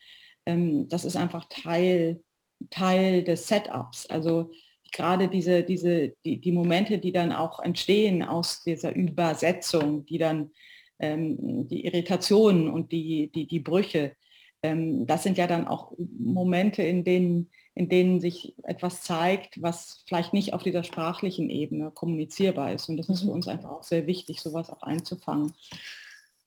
ähm, 0.45 0.87
das 0.89 1.05
ist 1.05 1.15
einfach 1.15 1.45
Teil, 1.49 2.23
Teil 2.69 3.23
des 3.23 3.47
Setups. 3.47 4.05
Also 4.05 4.51
gerade 4.91 5.27
diese, 5.27 5.63
diese, 5.63 6.13
die, 6.23 6.39
die 6.39 6.51
Momente, 6.51 6.99
die 6.99 7.11
dann 7.11 7.31
auch 7.31 7.59
entstehen 7.59 8.21
aus 8.21 8.61
dieser 8.63 8.95
Übersetzung, 8.95 10.05
die 10.05 10.19
dann 10.19 10.51
ähm, 10.99 11.67
die 11.67 11.85
Irritationen 11.85 12.69
und 12.69 12.91
die, 12.91 13.31
die, 13.33 13.47
die 13.47 13.59
Brüche, 13.59 14.15
das 14.63 15.23
sind 15.23 15.37
ja 15.37 15.47
dann 15.47 15.67
auch 15.67 15.93
Momente, 15.97 16.83
in 16.83 17.03
denen 17.03 17.49
in 17.73 17.87
denen 17.89 18.19
sich 18.19 18.53
etwas 18.63 19.01
zeigt, 19.01 19.61
was 19.61 20.03
vielleicht 20.07 20.33
nicht 20.33 20.53
auf 20.53 20.63
dieser 20.63 20.83
sprachlichen 20.83 21.49
Ebene 21.49 21.91
kommunizierbar 21.91 22.73
ist. 22.73 22.89
Und 22.89 22.97
das 22.97 23.09
ist 23.09 23.21
für 23.21 23.27
mhm. 23.27 23.33
uns 23.33 23.47
einfach 23.47 23.69
auch 23.69 23.83
sehr 23.83 24.07
wichtig, 24.07 24.41
sowas 24.41 24.69
auch 24.69 24.83
einzufangen. 24.83 25.53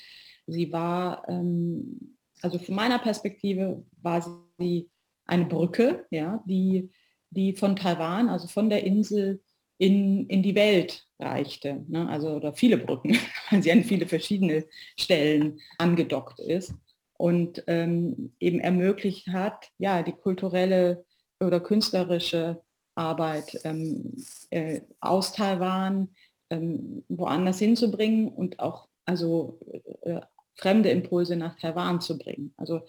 sie 0.47 0.71
war, 0.71 1.27
ähm, 1.29 2.19
also 2.43 2.59
von 2.59 2.75
meiner 2.75 2.99
Perspektive 2.99 3.85
war 4.03 4.23
sie 4.59 4.91
eine 5.25 5.47
Brücke, 5.47 6.05
ja, 6.11 6.45
die, 6.47 6.91
die 7.31 7.55
von 7.55 7.75
Taiwan, 7.75 8.29
also 8.29 8.49
von 8.49 8.69
der 8.69 8.85
Insel 8.85 9.41
in, 9.79 10.27
in 10.27 10.43
die 10.43 10.55
Welt 10.55 11.07
reichte. 11.19 11.87
Ne? 11.89 12.07
Also 12.11 12.33
oder 12.33 12.53
viele 12.53 12.77
Brücken, 12.77 13.17
weil 13.51 13.63
sie 13.63 13.73
an 13.73 13.85
viele 13.85 14.07
verschiedene 14.07 14.67
Stellen 14.99 15.59
angedockt 15.79 16.39
ist 16.39 16.75
und 17.17 17.65
ähm, 17.67 18.35
eben 18.41 18.61
ermöglicht 18.61 19.29
hat, 19.29 19.71
ja, 19.79 20.03
die 20.03 20.13
kulturelle 20.13 21.07
oder 21.41 21.61
künstlerische 21.61 22.61
Arbeit 22.95 23.59
ähm, 23.65 24.15
äh, 24.51 24.81
aus 25.01 25.33
Taiwan 25.33 26.09
ähm, 26.51 27.05
woanders 27.09 27.59
hinzubringen 27.59 28.29
und 28.29 28.59
auch 28.59 28.89
also 29.05 29.59
äh, 30.03 30.21
fremde 30.57 30.91
Impulse 30.91 31.37
nach 31.37 31.59
Taiwan 31.59 32.01
zu 32.01 32.19
bringen. 32.19 32.53
Also 32.57 32.83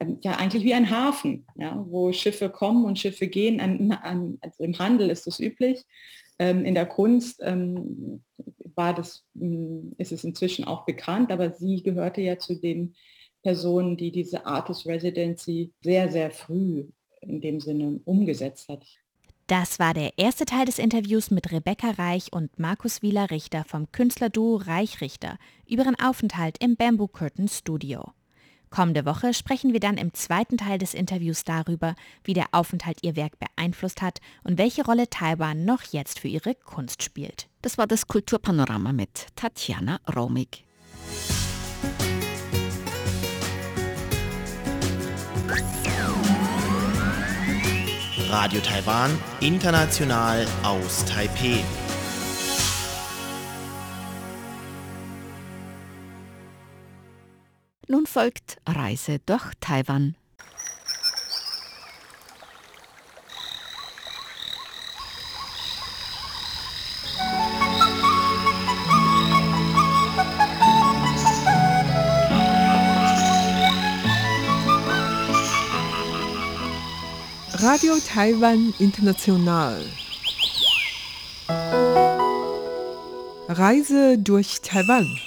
ähm, 0.00 0.18
ja 0.22 0.32
eigentlich 0.32 0.64
wie 0.64 0.74
ein 0.74 0.90
Hafen, 0.90 1.46
ja, 1.56 1.84
wo 1.88 2.12
Schiffe 2.12 2.48
kommen 2.50 2.84
und 2.84 2.98
Schiffe 2.98 3.28
gehen. 3.28 3.60
An, 3.60 3.92
an, 3.92 4.38
also 4.40 4.64
Im 4.64 4.78
Handel 4.78 5.10
ist 5.10 5.26
das 5.26 5.40
üblich. 5.40 5.84
Ähm, 6.38 6.64
in 6.64 6.74
der 6.74 6.86
Kunst 6.86 7.40
ähm, 7.42 8.22
war 8.74 8.94
das, 8.94 9.24
hm, 9.34 9.94
ist 9.98 10.12
es 10.12 10.24
inzwischen 10.24 10.64
auch 10.64 10.84
bekannt, 10.84 11.30
aber 11.30 11.52
sie 11.52 11.82
gehörte 11.82 12.20
ja 12.20 12.38
zu 12.38 12.54
den 12.54 12.94
Personen, 13.42 13.96
die 13.96 14.12
diese 14.12 14.46
Artist 14.46 14.86
Residency 14.86 15.72
sehr, 15.82 16.10
sehr 16.10 16.30
früh 16.30 16.86
in 17.20 17.40
dem 17.40 17.60
Sinne 17.60 18.00
umgesetzt 18.04 18.68
hat. 18.68 18.84
Das 19.52 19.78
war 19.78 19.92
der 19.92 20.16
erste 20.16 20.46
Teil 20.46 20.64
des 20.64 20.78
Interviews 20.78 21.30
mit 21.30 21.52
Rebecca 21.52 21.90
Reich 21.90 22.32
und 22.32 22.58
Markus 22.58 23.02
Wieler 23.02 23.30
Richter 23.30 23.64
vom 23.68 23.92
Künstlerduo 23.92 24.56
Reich 24.56 25.02
Richter 25.02 25.36
über 25.68 25.82
ihren 25.82 26.00
Aufenthalt 26.00 26.56
im 26.64 26.74
Bamboo 26.74 27.06
Curtain 27.06 27.48
Studio. 27.48 28.14
Kommende 28.70 29.04
Woche 29.04 29.34
sprechen 29.34 29.74
wir 29.74 29.80
dann 29.80 29.98
im 29.98 30.14
zweiten 30.14 30.56
Teil 30.56 30.78
des 30.78 30.94
Interviews 30.94 31.44
darüber, 31.44 31.96
wie 32.24 32.32
der 32.32 32.46
Aufenthalt 32.52 33.00
ihr 33.02 33.14
Werk 33.14 33.34
beeinflusst 33.38 34.00
hat 34.00 34.20
und 34.42 34.56
welche 34.56 34.86
Rolle 34.86 35.10
Taiwan 35.10 35.66
noch 35.66 35.82
jetzt 35.82 36.20
für 36.20 36.28
ihre 36.28 36.54
Kunst 36.54 37.02
spielt. 37.02 37.50
Das 37.60 37.76
war 37.76 37.86
das 37.86 38.08
Kulturpanorama 38.08 38.94
mit 38.94 39.26
Tatjana 39.36 40.00
Romig. 40.16 40.64
Radio 48.32 48.62
Taiwan, 48.62 49.10
international 49.40 50.46
aus 50.62 51.04
Taipeh. 51.04 51.62
Nun 57.88 58.06
folgt 58.06 58.56
Reise 58.66 59.18
durch 59.26 59.52
Taiwan. 59.60 60.16
Radio 77.82 77.98
Taiwan 77.98 78.72
International. 78.78 79.84
Reise 83.48 84.18
durch 84.18 84.60
Taiwan. 84.60 85.18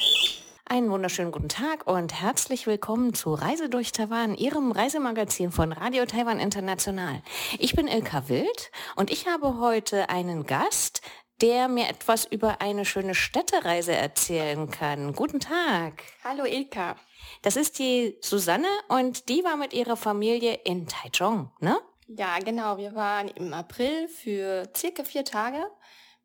Einen 0.64 0.90
wunderschönen 0.90 1.34
guten 1.34 1.50
Tag 1.50 1.86
und 1.86 2.14
herzlich 2.14 2.66
willkommen 2.66 3.14
zu 3.14 3.34
Reise 3.34 3.68
durch 3.68 3.92
Taiwan, 3.92 4.36
Ihrem 4.36 4.72
Reisemagazin 4.72 5.52
von 5.52 5.74
Radio 5.74 6.06
Taiwan 6.06 6.40
International. 6.40 7.22
Ich 7.60 7.76
bin 7.76 7.90
Ilka 7.90 8.30
Wild 8.30 8.72
und 8.96 9.12
ich 9.12 9.28
habe 9.28 9.60
heute 9.60 10.08
einen 10.10 10.46
Gast, 10.46 11.02
der 11.42 11.68
mir 11.68 11.90
etwas 11.90 12.24
über 12.24 12.62
eine 12.62 12.86
schöne 12.86 13.16
Städtereise 13.16 13.92
erzählen 13.92 14.72
kann. 14.72 15.12
Guten 15.12 15.42
Tag. 15.42 16.04
Hallo 16.24 16.46
Ilka. 16.46 16.96
Das 17.42 17.58
ist 17.58 17.80
die 17.80 18.16
Susanne 18.22 18.70
und 18.88 19.28
die 19.28 19.44
war 19.44 19.58
mit 19.58 19.74
ihrer 19.74 19.98
Familie 19.98 20.54
in 20.64 20.88
Taichung, 20.88 21.52
ne? 21.60 21.78
Ja, 22.08 22.40
genau. 22.40 22.78
Wir 22.78 22.94
waren 22.96 23.28
im 23.30 23.54
April 23.54 24.08
für 24.08 24.70
circa 24.76 25.04
vier 25.04 25.26
Tage 25.26 25.66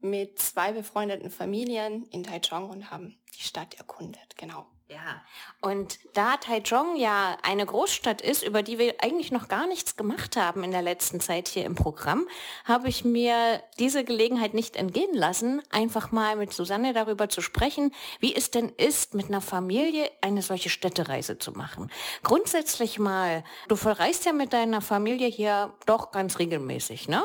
mit 0.01 0.39
zwei 0.39 0.73
befreundeten 0.73 1.31
Familien 1.31 2.05
in 2.07 2.23
Taichung 2.23 2.71
und 2.71 2.91
haben 2.91 3.19
die 3.37 3.43
Stadt 3.43 3.75
erkundet. 3.75 4.37
Genau. 4.37 4.67
Ja, 4.91 5.23
und 5.61 6.01
da 6.15 6.37
Taichung 6.37 6.97
ja 6.97 7.39
eine 7.45 7.65
Großstadt 7.65 8.21
ist, 8.21 8.43
über 8.43 8.65
die 8.65 8.81
wir 8.81 8.97
eigentlich 9.01 9.31
noch 9.31 9.47
gar 9.47 9.69
nichts 9.69 9.97
gemacht 9.97 10.35
haben 10.35 10.65
in 10.65 10.73
der 10.73 10.83
letzten 10.83 11.21
Zeit 11.21 11.47
hier 11.47 11.65
im 11.65 11.77
Programm, 11.77 12.27
habe 12.65 12.89
ich 12.89 13.05
mir 13.05 13.63
diese 13.79 14.03
Gelegenheit 14.03 14.53
nicht 14.53 14.75
entgehen 14.75 15.15
lassen, 15.15 15.63
einfach 15.71 16.11
mal 16.11 16.35
mit 16.35 16.53
Susanne 16.53 16.93
darüber 16.93 17.29
zu 17.29 17.41
sprechen, 17.41 17.95
wie 18.19 18.35
es 18.35 18.51
denn 18.51 18.69
ist, 18.69 19.15
mit 19.15 19.29
einer 19.29 19.41
Familie 19.41 20.11
eine 20.23 20.43
solche 20.43 20.71
Städtereise 20.71 21.39
zu 21.39 21.53
machen. 21.53 21.89
Grundsätzlich 22.25 22.99
mal, 22.99 23.45
du 23.69 23.77
verreist 23.77 24.25
ja 24.25 24.33
mit 24.33 24.53
deiner 24.53 24.81
Familie 24.81 25.29
hier 25.29 25.73
doch 25.87 26.11
ganz 26.11 26.41
regelmäßig, 26.41 27.07
ne? 27.07 27.25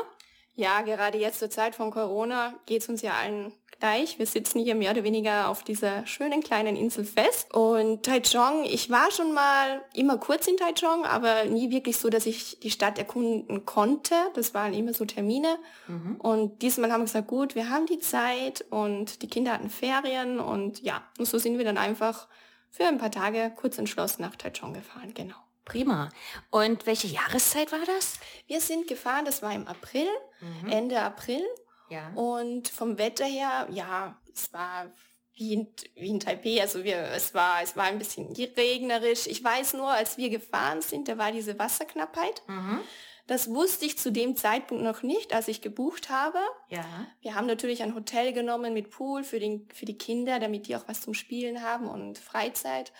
Ja, 0.54 0.82
gerade 0.82 1.18
jetzt 1.18 1.40
zur 1.40 1.50
Zeit 1.50 1.74
von 1.74 1.90
Corona 1.90 2.54
geht 2.64 2.82
es 2.82 2.88
uns 2.88 3.02
ja 3.02 3.14
allen 3.14 3.52
gleich. 3.78 4.18
Wir 4.18 4.26
sitzen 4.26 4.60
hier 4.60 4.74
mehr 4.74 4.92
oder 4.92 5.04
weniger 5.04 5.48
auf 5.48 5.62
dieser 5.62 6.06
schönen 6.06 6.42
kleinen 6.42 6.76
Insel 6.76 7.04
fest. 7.04 7.52
Und 7.54 8.04
Taichung, 8.04 8.64
ich 8.64 8.90
war 8.90 9.10
schon 9.10 9.32
mal 9.32 9.82
immer 9.94 10.18
kurz 10.18 10.46
in 10.46 10.56
Taichung, 10.56 11.04
aber 11.04 11.44
nie 11.44 11.70
wirklich 11.70 11.96
so, 11.96 12.08
dass 12.08 12.26
ich 12.26 12.60
die 12.60 12.70
Stadt 12.70 12.98
erkunden 12.98 13.64
konnte. 13.64 14.14
Das 14.34 14.54
waren 14.54 14.74
immer 14.74 14.92
so 14.92 15.04
Termine. 15.04 15.58
Mhm. 15.86 16.16
Und 16.16 16.62
diesmal 16.62 16.92
haben 16.92 17.00
wir 17.02 17.06
gesagt, 17.06 17.28
gut, 17.28 17.54
wir 17.54 17.70
haben 17.70 17.86
die 17.86 17.98
Zeit 17.98 18.64
und 18.70 19.22
die 19.22 19.28
Kinder 19.28 19.52
hatten 19.52 19.70
Ferien 19.70 20.40
und 20.40 20.82
ja, 20.82 21.02
und 21.18 21.26
so 21.26 21.38
sind 21.38 21.58
wir 21.58 21.64
dann 21.64 21.78
einfach 21.78 22.28
für 22.70 22.84
ein 22.84 22.98
paar 22.98 23.10
Tage 23.10 23.52
kurz 23.56 23.78
entschlossen 23.78 24.22
nach 24.22 24.36
Taichung 24.36 24.74
gefahren, 24.74 25.14
genau. 25.14 25.36
Prima. 25.64 26.10
Und 26.50 26.86
welche 26.86 27.08
Jahreszeit 27.08 27.72
war 27.72 27.84
das? 27.84 28.20
Wir 28.46 28.60
sind 28.60 28.86
gefahren, 28.86 29.24
das 29.24 29.42
war 29.42 29.52
im 29.52 29.66
April, 29.66 30.06
mhm. 30.40 30.70
Ende 30.70 31.00
April. 31.00 31.42
Ja. 31.88 32.12
Und 32.14 32.68
vom 32.68 32.98
Wetter 32.98 33.24
her, 33.24 33.68
ja, 33.70 34.16
es 34.32 34.52
war 34.52 34.90
wie 35.34 35.52
in, 35.52 35.68
wie 35.94 36.08
in 36.08 36.20
Taipei, 36.20 36.60
also 36.60 36.82
wir, 36.82 36.96
es 37.14 37.34
war, 37.34 37.62
es 37.62 37.76
war 37.76 37.84
ein 37.84 37.98
bisschen 37.98 38.32
regnerisch. 38.32 39.26
Ich 39.26 39.44
weiß 39.44 39.74
nur, 39.74 39.90
als 39.90 40.16
wir 40.16 40.30
gefahren 40.30 40.80
sind, 40.80 41.08
da 41.08 41.18
war 41.18 41.30
diese 41.30 41.58
Wasserknappheit. 41.58 42.42
Mhm. 42.46 42.80
Das 43.26 43.50
wusste 43.50 43.84
ich 43.84 43.98
zu 43.98 44.12
dem 44.12 44.36
Zeitpunkt 44.36 44.84
noch 44.84 45.02
nicht, 45.02 45.34
als 45.34 45.48
ich 45.48 45.60
gebucht 45.60 46.10
habe. 46.10 46.38
Ja. 46.68 46.84
Wir 47.20 47.34
haben 47.34 47.46
natürlich 47.46 47.82
ein 47.82 47.94
Hotel 47.94 48.32
genommen 48.32 48.72
mit 48.72 48.90
Pool 48.90 49.24
für, 49.24 49.40
den, 49.40 49.68
für 49.74 49.84
die 49.84 49.98
Kinder, 49.98 50.38
damit 50.38 50.68
die 50.68 50.76
auch 50.76 50.84
was 50.86 51.02
zum 51.02 51.12
Spielen 51.12 51.62
haben 51.62 51.88
und 51.88 52.18
Freizeit 52.18 52.92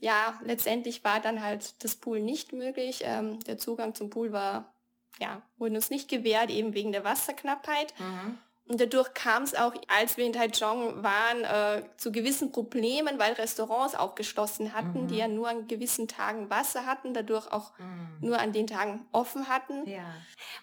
ja, 0.00 0.40
letztendlich 0.44 1.04
war 1.04 1.20
dann 1.20 1.42
halt 1.42 1.84
das 1.84 1.94
Pool 1.94 2.20
nicht 2.20 2.52
möglich. 2.52 3.02
Ähm, 3.04 3.38
der 3.40 3.58
Zugang 3.58 3.94
zum 3.94 4.10
Pool 4.10 4.32
war, 4.32 4.74
ja, 5.20 5.42
wurde 5.58 5.76
uns 5.76 5.90
nicht 5.90 6.08
gewährt, 6.08 6.50
eben 6.50 6.74
wegen 6.74 6.92
der 6.92 7.04
Wasserknappheit. 7.04 7.94
Mhm. 7.98 8.38
Und 8.70 8.80
dadurch 8.80 9.14
kam 9.14 9.42
es 9.42 9.56
auch, 9.56 9.74
als 9.88 10.16
wir 10.16 10.24
in 10.24 10.32
Taichung 10.32 11.02
waren, 11.02 11.42
äh, 11.42 11.82
zu 11.96 12.12
gewissen 12.12 12.52
Problemen, 12.52 13.18
weil 13.18 13.32
Restaurants 13.32 13.96
auch 13.96 14.14
geschlossen 14.14 14.72
hatten, 14.72 15.02
mhm. 15.02 15.08
die 15.08 15.16
ja 15.16 15.26
nur 15.26 15.48
an 15.48 15.66
gewissen 15.66 16.06
Tagen 16.06 16.50
Wasser 16.50 16.86
hatten, 16.86 17.12
dadurch 17.12 17.50
auch 17.50 17.72
mhm. 17.78 18.28
nur 18.28 18.38
an 18.38 18.52
den 18.52 18.68
Tagen 18.68 19.04
offen 19.10 19.48
hatten. 19.48 19.88
Ja. 19.90 20.04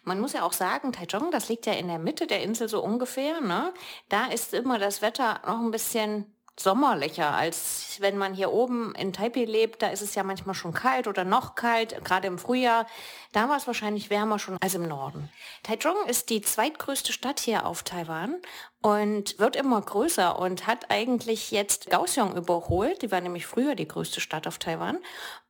Man 0.03 0.21
muss 0.21 0.31
ja 0.31 0.43
auch 0.43 0.53
sagen, 0.53 0.93
Taichung, 0.93 1.31
das 1.31 1.49
liegt 1.49 1.65
ja 1.65 1.73
in 1.73 1.89
der 1.89 1.99
Mitte 1.99 2.27
der 2.27 2.41
Insel 2.43 2.69
so 2.69 2.81
ungefähr. 2.81 3.41
Ne? 3.41 3.73
Da 4.07 4.27
ist 4.27 4.53
immer 4.53 4.79
das 4.79 5.01
Wetter 5.01 5.41
noch 5.45 5.59
ein 5.59 5.71
bisschen 5.71 6.33
sommerlicher, 6.59 7.33
als 7.33 7.97
wenn 7.99 8.17
man 8.17 8.33
hier 8.33 8.51
oben 8.51 8.95
in 8.95 9.13
Taipei 9.13 9.45
lebt. 9.45 9.81
Da 9.81 9.87
ist 9.89 10.01
es 10.01 10.15
ja 10.15 10.23
manchmal 10.23 10.55
schon 10.55 10.73
kalt 10.73 11.07
oder 11.07 11.23
noch 11.23 11.55
kalt, 11.55 12.03
gerade 12.03 12.27
im 12.27 12.37
Frühjahr. 12.37 12.87
Da 13.31 13.49
war 13.49 13.57
es 13.57 13.67
wahrscheinlich 13.67 14.09
wärmer 14.09 14.39
schon 14.39 14.57
als 14.61 14.73
im 14.73 14.87
Norden. 14.87 15.29
Taichung 15.63 15.95
ist 16.07 16.29
die 16.29 16.41
zweitgrößte 16.41 17.13
Stadt 17.13 17.39
hier 17.39 17.65
auf 17.65 17.83
Taiwan 17.83 18.35
und 18.81 19.39
wird 19.39 19.55
immer 19.55 19.81
größer 19.81 20.39
und 20.39 20.67
hat 20.67 20.89
eigentlich 20.89 21.51
jetzt 21.51 21.89
Kaohsiung 21.89 22.35
überholt. 22.35 23.01
Die 23.01 23.11
war 23.11 23.21
nämlich 23.21 23.45
früher 23.45 23.75
die 23.75 23.87
größte 23.87 24.21
Stadt 24.21 24.47
auf 24.47 24.57
Taiwan. 24.57 24.97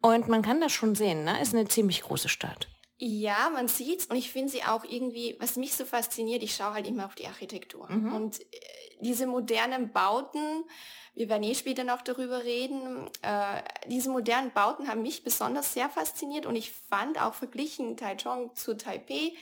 Und 0.02 0.28
man 0.28 0.42
kann 0.42 0.62
das 0.62 0.72
schon 0.72 0.96
sehen, 0.96 1.24
ne? 1.24 1.42
ist 1.42 1.54
eine 1.54 1.68
ziemlich 1.68 2.04
große 2.04 2.30
Stadt. 2.30 2.68
Ja, 3.00 3.50
man 3.54 3.68
sieht's 3.68 4.08
und 4.08 4.16
ich 4.16 4.32
finde 4.32 4.50
sie 4.50 4.64
auch 4.64 4.84
irgendwie, 4.84 5.36
was 5.40 5.56
mich 5.56 5.76
so 5.76 5.86
fasziniert, 5.86 6.42
ich 6.42 6.56
schaue 6.56 6.74
halt 6.74 6.88
immer 6.88 7.06
auf 7.06 7.14
die 7.14 7.28
Architektur. 7.28 7.90
Mhm. 7.92 8.14
Und 8.14 8.42
äh, 8.42 8.46
diese 9.02 9.28
modernen 9.28 9.92
Bauten, 9.92 10.64
wir 11.14 11.30
werden 11.30 11.44
eh 11.44 11.54
später 11.54 11.84
noch 11.84 12.02
darüber 12.02 12.44
reden, 12.44 13.08
äh, 13.22 13.62
diese 13.88 14.10
modernen 14.10 14.52
Bauten 14.52 14.88
haben 14.88 15.04
mich 15.04 15.24
besonders 15.24 15.74
sehr 15.74 15.90
fasziniert 15.90 16.48
und 16.48 16.56
ich 16.56 16.72
fand 16.72 17.22
auch 17.22 17.36
verglichen 17.36 17.98
Taichung 17.98 18.56
zu 18.56 18.76
Taipei, 18.76 19.34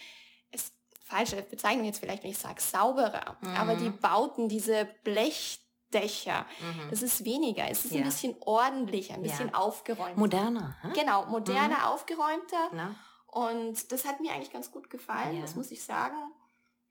ist 0.51 0.73
falsche 1.05 1.41
Bezeichnung 1.41 1.85
jetzt 1.85 1.99
vielleicht, 1.99 2.23
wenn 2.23 2.31
ich 2.31 2.37
sage, 2.37 2.61
sauberer. 2.61 3.37
Mhm. 3.39 3.55
Aber 3.55 3.75
die 3.75 3.89
Bauten, 3.89 4.49
diese 4.49 4.89
Blech 5.03 5.61
Dächer. 5.93 6.45
Mhm. 6.59 6.89
Das 6.89 7.01
ist 7.01 7.23
weniger. 7.23 7.69
Es 7.69 7.85
ist 7.85 7.91
ja. 7.93 7.99
ein 7.99 8.05
bisschen 8.05 8.35
ordentlicher, 8.41 9.13
ein 9.13 9.21
bisschen 9.21 9.49
ja. 9.49 9.55
aufgeräumter. 9.55 10.19
Moderner. 10.19 10.75
Hm? 10.81 10.93
Genau, 10.93 11.25
moderner, 11.27 11.77
mhm. 11.77 11.85
aufgeräumter. 11.85 12.69
Na? 12.73 12.95
Und 13.35 13.91
das 13.91 14.05
hat 14.05 14.21
mir 14.21 14.31
eigentlich 14.31 14.53
ganz 14.53 14.71
gut 14.71 14.89
gefallen, 14.89 15.35
ja. 15.35 15.41
das 15.41 15.57
muss 15.57 15.69
ich 15.69 15.83
sagen. 15.83 16.15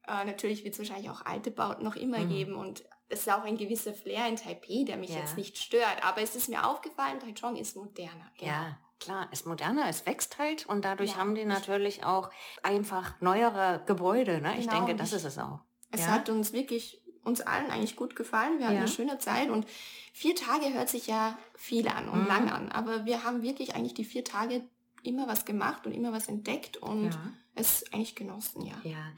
Äh, 0.07 0.27
natürlich 0.27 0.63
wird 0.63 0.75
es 0.75 0.79
wahrscheinlich 0.79 1.09
auch 1.09 1.25
alte 1.25 1.51
Bauten 1.51 1.83
noch 1.83 1.97
immer 1.97 2.19
mhm. 2.19 2.29
geben 2.29 2.55
und 2.55 2.85
es 3.09 3.21
ist 3.21 3.33
auch 3.33 3.45
ein 3.45 3.57
gewisser 3.57 3.95
Flair 3.95 4.29
in 4.29 4.37
Taipei, 4.37 4.85
der 4.87 4.99
mich 4.99 5.09
ja. 5.09 5.21
jetzt 5.21 5.39
nicht 5.39 5.57
stört. 5.57 6.05
Aber 6.05 6.21
es 6.21 6.37
ist 6.37 6.51
mir 6.51 6.67
aufgefallen, 6.67 7.19
Taichung 7.19 7.57
ist 7.57 7.77
moderner. 7.77 8.31
Genau. 8.37 8.53
Ja, 8.53 8.79
klar, 9.01 9.27
ist 9.33 9.47
moderner, 9.47 9.89
es 9.89 10.05
wächst 10.05 10.39
halt 10.39 10.67
und 10.67 10.85
dadurch 10.85 11.13
ja. 11.13 11.17
haben 11.17 11.35
die 11.35 11.47
natürlich 11.47 12.05
auch 12.05 12.29
einfach 12.63 13.19
neuere 13.23 13.83
Gebäude. 13.87 14.43
Ne? 14.43 14.59
Ich 14.59 14.69
genau, 14.69 14.85
denke, 14.85 14.97
das 14.97 15.15
ist 15.15 15.25
es 15.25 15.39
auch. 15.39 15.61
Es 15.93 16.03
ja? 16.03 16.09
hat 16.09 16.29
uns 16.29 16.53
wirklich, 16.53 17.01
uns 17.23 17.41
allen 17.41 17.71
eigentlich 17.71 17.97
gut 17.97 18.17
gefallen. 18.17 18.59
Wir 18.59 18.67
hatten 18.67 18.77
eine 18.77 18.89
schöne 18.89 19.19
Zeit 19.19 19.49
und 19.49 19.67
vier 20.13 20.37
Tage 20.37 20.75
hört 20.75 20.91
sich 20.91 21.07
ja 21.07 21.39
viel 21.55 21.89
an 21.89 22.11
und 22.11 22.25
mhm. 22.25 22.27
lang 22.27 22.51
an. 22.51 22.71
Aber 22.71 23.07
wir 23.07 23.25
haben 23.25 23.41
wirklich 23.41 23.75
eigentlich 23.75 23.95
die 23.95 24.05
vier 24.05 24.25
Tage 24.25 24.69
immer 25.05 25.29
was 25.29 25.45
gemacht 25.45 25.87
und 25.87 25.93
immer 25.93 26.13
was 26.13 26.29
entdeckt 26.29 26.77
und 26.79 27.11
ja. 27.13 27.33
es 27.55 27.85
eigentlich 27.93 28.17
genossen, 28.17 28.67
ja. 28.67 28.75
Ja. 28.85 29.13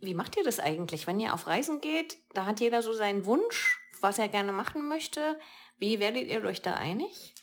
Wie 0.00 0.14
macht 0.14 0.36
ihr 0.36 0.44
das 0.44 0.58
eigentlich, 0.58 1.06
wenn 1.06 1.20
ihr 1.20 1.34
auf 1.34 1.46
Reisen 1.46 1.80
geht? 1.80 2.18
Da 2.34 2.46
hat 2.46 2.60
jeder 2.60 2.82
so 2.82 2.92
seinen 2.92 3.24
Wunsch, 3.26 3.80
was 4.00 4.18
er 4.18 4.28
gerne 4.28 4.52
machen 4.52 4.88
möchte. 4.88 5.38
Wie 5.78 6.00
werdet 6.00 6.28
ihr 6.28 6.44
euch 6.44 6.62
da 6.62 6.74
einig? 6.74 7.34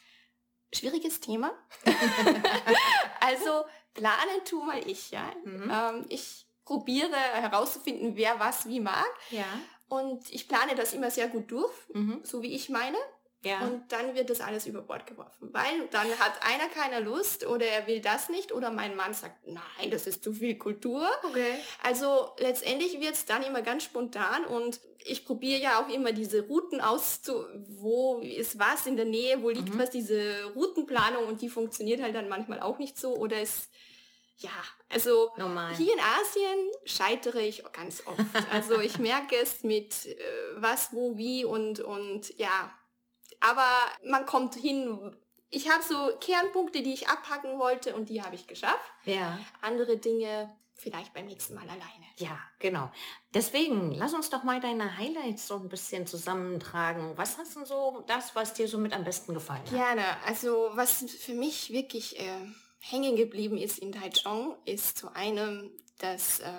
Schwieriges 0.74 1.20
Thema. 1.20 1.52
also 3.22 3.66
planen 3.94 4.44
tu 4.46 4.64
mal 4.64 4.86
ich, 4.88 5.12
ja. 5.12 5.32
Mhm. 5.46 5.72
Ähm, 5.72 6.06
ich 6.10 6.46
probiere 6.66 7.16
herauszufinden, 7.16 8.16
wer 8.16 8.40
was 8.40 8.68
wie 8.68 8.80
mag. 8.80 9.10
Ja. 9.32 9.46
Und 9.88 10.30
ich 10.32 10.48
plane 10.48 10.76
das 10.76 10.94
immer 10.94 11.10
sehr 11.10 11.28
gut 11.28 11.52
durch, 11.52 11.74
mhm. 11.94 12.22
so 12.24 12.44
wie 12.44 12.54
ich 12.54 12.70
meine. 12.70 12.98
Ja. 13.42 13.62
Und 13.62 13.90
dann 13.92 14.16
wird 14.16 14.30
das 14.30 14.42
alles 14.42 14.68
über 14.68 14.82
Bord 14.82 15.08
geworfen, 15.08 15.50
weil 15.54 15.88
dann 15.92 16.08
hat 16.20 16.34
einer 16.42 16.68
keine 16.68 17.00
Lust 17.00 17.46
oder 17.46 17.66
er 17.66 17.88
will 17.88 18.02
das 18.02 18.28
nicht 18.28 18.52
oder 18.52 18.70
mein 18.70 18.98
Mann 18.98 19.14
sagt, 19.14 19.48
nein, 19.48 19.92
das 19.92 20.08
ist 20.08 20.24
zu 20.24 20.34
viel 20.34 20.58
Kultur. 20.58 21.08
Okay. 21.24 21.56
Also 21.82 22.32
letztendlich 22.40 23.00
wird 23.00 23.14
es 23.14 23.26
dann 23.26 23.42
immer 23.44 23.62
ganz 23.62 23.84
spontan 23.84 24.46
und 24.46 24.82
ich 25.06 25.26
probiere 25.26 25.62
ja 25.62 25.82
auch 25.82 25.88
immer 25.88 26.12
diese 26.12 26.48
Routen 26.48 26.82
auszu, 26.82 27.46
wo 27.70 28.20
ist 28.20 28.60
was 28.60 28.86
in 28.86 28.98
der 28.98 29.06
Nähe, 29.06 29.42
wo 29.42 29.50
liegt 29.50 29.74
mhm. 29.74 29.80
was, 29.80 29.90
diese 29.90 30.44
Routenplanung 30.56 31.26
und 31.26 31.42
die 31.42 31.50
funktioniert 31.50 32.02
halt 32.02 32.16
dann 32.16 32.28
manchmal 32.28 32.60
auch 32.60 32.78
nicht 32.78 33.00
so 33.00 33.16
oder 33.16 33.38
es 33.38 33.70
ja, 34.40 34.52
also 34.88 35.32
Normal. 35.38 35.76
hier 35.76 35.94
in 35.94 36.00
Asien 36.00 36.72
scheitere 36.86 37.42
ich 37.42 37.62
ganz 37.74 38.04
oft. 38.06 38.20
Also 38.52 38.80
ich 38.80 38.98
merke 39.00 39.36
es 39.36 39.64
mit 39.64 40.06
äh, 40.06 40.16
was, 40.56 40.94
wo, 40.94 41.18
wie 41.18 41.44
und 41.44 41.82
und 41.82 42.38
ja, 42.38 42.72
aber 43.40 43.68
man 44.06 44.26
kommt 44.26 44.56
hin. 44.56 45.16
Ich 45.50 45.70
habe 45.70 45.84
so 45.84 46.12
Kernpunkte, 46.20 46.84
die 46.84 46.94
ich 46.94 47.08
abhacken 47.08 47.58
wollte 47.58 47.96
und 47.96 48.10
die 48.10 48.22
habe 48.22 48.36
ich 48.36 48.48
geschafft. 48.48 48.92
Ja. 49.06 49.40
Andere 49.62 49.98
Dinge 49.98 50.56
vielleicht 50.80 51.14
beim 51.14 51.26
nächsten 51.26 51.56
Mal 51.56 51.64
alleine. 51.64 52.06
Ja, 52.18 52.40
genau. 52.60 52.92
Deswegen, 53.34 53.94
lass 53.94 54.14
uns 54.14 54.30
doch 54.30 54.44
mal 54.44 54.60
deine 54.60 54.98
Highlights 54.98 55.48
so 55.48 55.56
ein 55.56 55.70
bisschen 55.70 56.08
zusammentragen. 56.08 57.18
Was 57.18 57.38
hast 57.38 57.56
du 57.56 57.66
so 57.66 58.04
das, 58.08 58.36
was 58.36 58.54
dir 58.54 58.68
so 58.68 58.78
mit 58.78 58.94
am 58.94 59.04
besten 59.04 59.34
gefallen 59.34 59.62
hat? 59.64 59.70
Gerne. 59.72 60.04
Also 60.26 60.70
was 60.74 61.06
für 61.20 61.34
mich 61.34 61.72
wirklich 61.72 62.20
äh, 62.20 62.48
hängen 62.80 63.16
geblieben 63.16 63.58
ist 63.58 63.80
in 63.80 63.92
Taichung, 63.92 64.56
ist 64.66 64.98
zu 64.98 65.14
einem 65.14 65.72
das 66.00 66.40
äh, 66.40 66.52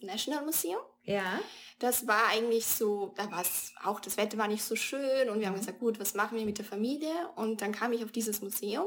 National 0.00 0.44
Museum. 0.44 0.80
Ja. 1.08 1.40
Das 1.78 2.06
war 2.06 2.26
eigentlich 2.28 2.66
so, 2.66 3.12
da 3.16 3.30
war 3.30 3.42
es 3.42 3.72
auch, 3.84 4.00
das 4.00 4.16
Wetter 4.16 4.36
war 4.36 4.48
nicht 4.48 4.64
so 4.64 4.74
schön 4.74 5.28
und 5.30 5.38
wir 5.38 5.46
haben 5.46 5.54
mhm. 5.54 5.60
gesagt, 5.60 5.78
gut, 5.78 6.00
was 6.00 6.14
machen 6.14 6.36
wir 6.36 6.44
mit 6.44 6.58
der 6.58 6.64
Familie? 6.64 7.12
Und 7.36 7.62
dann 7.62 7.72
kam 7.72 7.92
ich 7.92 8.04
auf 8.04 8.10
dieses 8.10 8.42
Museum 8.42 8.86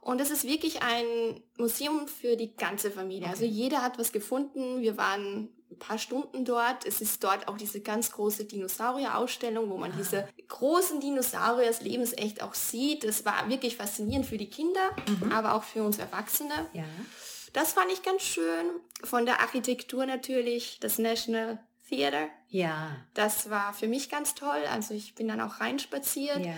und 0.00 0.20
es 0.20 0.30
ist 0.30 0.44
wirklich 0.44 0.82
ein 0.82 1.42
Museum 1.56 2.06
für 2.06 2.36
die 2.36 2.54
ganze 2.54 2.90
Familie. 2.90 3.28
Also 3.28 3.44
okay. 3.44 3.50
Also 3.50 3.62
jeder 3.62 3.82
hat 3.82 3.98
was 3.98 4.12
gefunden. 4.12 4.80
Wir 4.80 4.96
waren 4.96 5.48
ein 5.70 5.78
paar 5.78 5.98
Stunden 5.98 6.44
dort. 6.44 6.86
Es 6.86 7.00
ist 7.00 7.22
dort 7.24 7.48
auch 7.48 7.56
diese 7.56 7.80
ganz 7.80 8.12
große 8.12 8.44
Dinosaurier-Ausstellung, 8.44 9.68
wo 9.70 9.76
man 9.76 9.92
ah. 9.92 9.94
diese 9.98 10.28
großen 10.48 11.00
Dinosaurier 11.00 11.68
des 11.68 11.82
Lebens 11.82 12.12
echt 12.12 12.42
auch 12.42 12.54
sieht. 12.54 13.04
Das 13.04 13.24
war 13.24 13.48
wirklich 13.48 13.76
faszinierend 13.76 14.26
für 14.26 14.38
die 14.38 14.48
Kinder, 14.48 14.90
mhm. 15.08 15.32
aber 15.32 15.54
auch 15.54 15.62
für 15.62 15.82
uns 15.82 15.98
Erwachsene. 15.98 16.54
Ja. 16.72 16.84
Das 17.58 17.72
fand 17.72 17.90
ich 17.90 18.04
ganz 18.04 18.22
schön. 18.22 18.70
Von 19.02 19.26
der 19.26 19.40
Architektur 19.40 20.06
natürlich, 20.06 20.78
das 20.78 20.98
National 20.98 21.58
Theater. 21.88 22.28
Ja. 22.50 22.94
Das 23.14 23.50
war 23.50 23.74
für 23.74 23.88
mich 23.88 24.08
ganz 24.10 24.36
toll. 24.36 24.62
Also 24.70 24.94
ich 24.94 25.16
bin 25.16 25.26
dann 25.26 25.40
auch 25.40 25.60
reinspaziert. 25.60 26.46
Ja. 26.46 26.54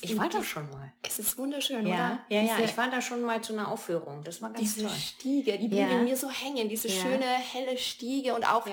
Ich 0.00 0.16
war 0.16 0.30
da 0.30 0.42
schon 0.42 0.70
mal. 0.70 0.94
Es 1.02 1.18
ist 1.18 1.36
wunderschön, 1.36 1.86
ja, 1.86 1.94
oder? 1.94 2.24
Ja, 2.30 2.40
ja, 2.40 2.58
ich 2.64 2.74
war 2.78 2.90
da 2.90 3.02
schon 3.02 3.20
mal 3.20 3.42
zu 3.42 3.52
einer 3.52 3.70
Aufführung. 3.70 4.24
Das 4.24 4.40
war 4.40 4.48
ganz 4.48 4.60
diese 4.60 4.86
toll. 4.86 4.96
Stiege, 4.96 5.58
die 5.58 5.68
blieben 5.68 5.90
ja. 5.90 5.98
mir 5.98 6.16
so 6.16 6.30
hängen, 6.30 6.70
diese 6.70 6.88
ja. 6.88 7.02
schöne 7.02 7.26
helle 7.26 7.76
Stiege 7.76 8.34
und 8.34 8.44
auch. 8.44 8.66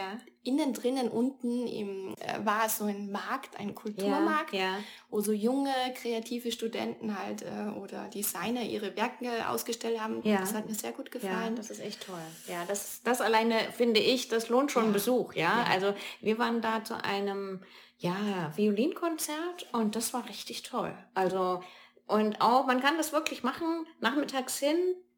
Innen 0.47 0.73
drinnen 0.73 1.09
unten 1.09 1.67
im, 1.67 2.15
äh, 2.19 2.45
war 2.45 2.69
so 2.69 2.85
ein 2.85 3.11
Markt, 3.11 3.59
ein 3.59 3.75
Kulturmarkt, 3.75 4.53
ja, 4.53 4.77
wo 5.09 5.19
so 5.19 5.33
junge 5.33 5.73
kreative 5.95 6.51
Studenten 6.51 7.17
halt 7.19 7.43
äh, 7.43 7.77
oder 7.77 8.07
Designer 8.07 8.61
ihre 8.61 8.95
Werke 8.95 9.49
ausgestellt 9.49 9.99
haben. 9.99 10.21
Ja. 10.23 10.39
Das 10.39 10.53
hat 10.53 10.67
mir 10.67 10.75
sehr 10.75 10.93
gut 10.93 11.11
gefallen. 11.11 11.49
Ja, 11.49 11.55
das 11.55 11.69
ist 11.69 11.81
echt 11.81 12.05
toll. 12.05 12.15
Ja, 12.47 12.63
das, 12.65 13.01
das 13.03 13.21
alleine 13.21 13.55
finde 13.73 13.99
ich, 13.99 14.29
das 14.29 14.49
lohnt 14.49 14.71
schon 14.71 14.85
einen 14.85 14.93
Besuch. 14.93 15.33
Ja? 15.33 15.65
also 15.69 15.93
wir 16.21 16.39
waren 16.39 16.61
da 16.61 16.83
zu 16.83 17.03
einem 17.03 17.61
ja, 17.97 18.51
Violinkonzert 18.55 19.67
und 19.73 19.95
das 19.95 20.13
war 20.13 20.27
richtig 20.27 20.63
toll. 20.63 20.95
Also, 21.13 21.63
und 22.05 22.41
auch, 22.41 22.65
man 22.65 22.79
kann 22.79 22.97
das 22.97 23.11
wirklich 23.11 23.43
machen, 23.43 23.85
nachmittags 23.99 24.59
hin, 24.59 24.77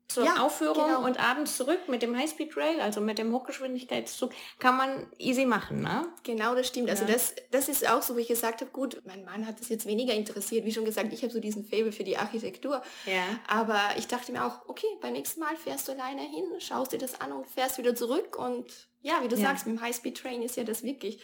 zur 0.10 0.26
ja, 0.26 0.44
Aufführung 0.44 0.88
genau. 0.88 1.06
und 1.06 1.20
abends 1.20 1.56
zurück 1.56 1.88
mit 1.88 2.02
dem 2.02 2.18
Highspeed 2.18 2.58
Rail, 2.58 2.82
also 2.82 3.00
mit 3.00 3.20
dem 3.20 3.32
Hochgeschwindigkeitszug, 3.32 4.32
kann 4.58 4.76
man 4.76 5.06
easy 5.20 5.46
machen, 5.46 5.82
ne? 5.82 6.08
Genau, 6.24 6.56
das 6.56 6.68
stimmt. 6.68 6.90
Also 6.90 7.06
ja. 7.06 7.14
Also 7.14 7.34
das, 7.34 7.36
das 7.52 7.70
ist 7.70 7.88
auch 7.88 8.02
so, 8.02 8.18
wie 8.18 8.22
ich 8.22 8.28
gesagt 8.28 8.62
habe, 8.62 8.72
gut, 8.72 9.02
mein 9.06 9.24
Mann 9.24 9.46
hat 9.46 9.60
das 9.60 9.70
jetzt 9.70 9.86
weniger 9.86 10.14
interessiert. 10.16 10.66
Wie 10.66 10.74
schon 10.74 10.84
gesagt, 10.84 11.14
ich 11.14 11.22
habe 11.22 11.32
so 11.32 11.40
diesen 11.40 11.64
Fable 11.64 11.92
für 11.92 12.04
die 12.04 12.18
Architektur. 12.18 12.82
Ja. 13.06 13.24
Aber 13.48 13.80
ich 13.98 14.08
dachte 14.08 14.32
mir 14.32 14.46
auch, 14.46 14.68
okay, 14.68 14.88
beim 15.00 15.14
nächsten 15.14 15.42
Mal 15.42 15.56
fährst 15.56 15.88
du 15.88 15.92
alleine 15.92 16.22
hin, 16.22 16.46
schaust 16.58 16.92
dir 16.92 16.98
das 16.98 17.22
an 17.22 17.32
und 17.32 17.46
fährst 17.48 17.78
wieder 17.78 17.94
zurück. 17.94 18.36
Und 18.36 18.90
ja, 19.02 19.22
wie 19.22 19.28
du 19.28 19.36
ja. 19.36 19.44
sagst, 19.44 19.68
mit 19.68 19.78
dem 19.78 19.82
Highspeed 19.82 20.18
Train 20.18 20.42
ist 20.42 20.58
ja 20.58 20.64
das 20.64 20.82
wirklich 20.82 21.22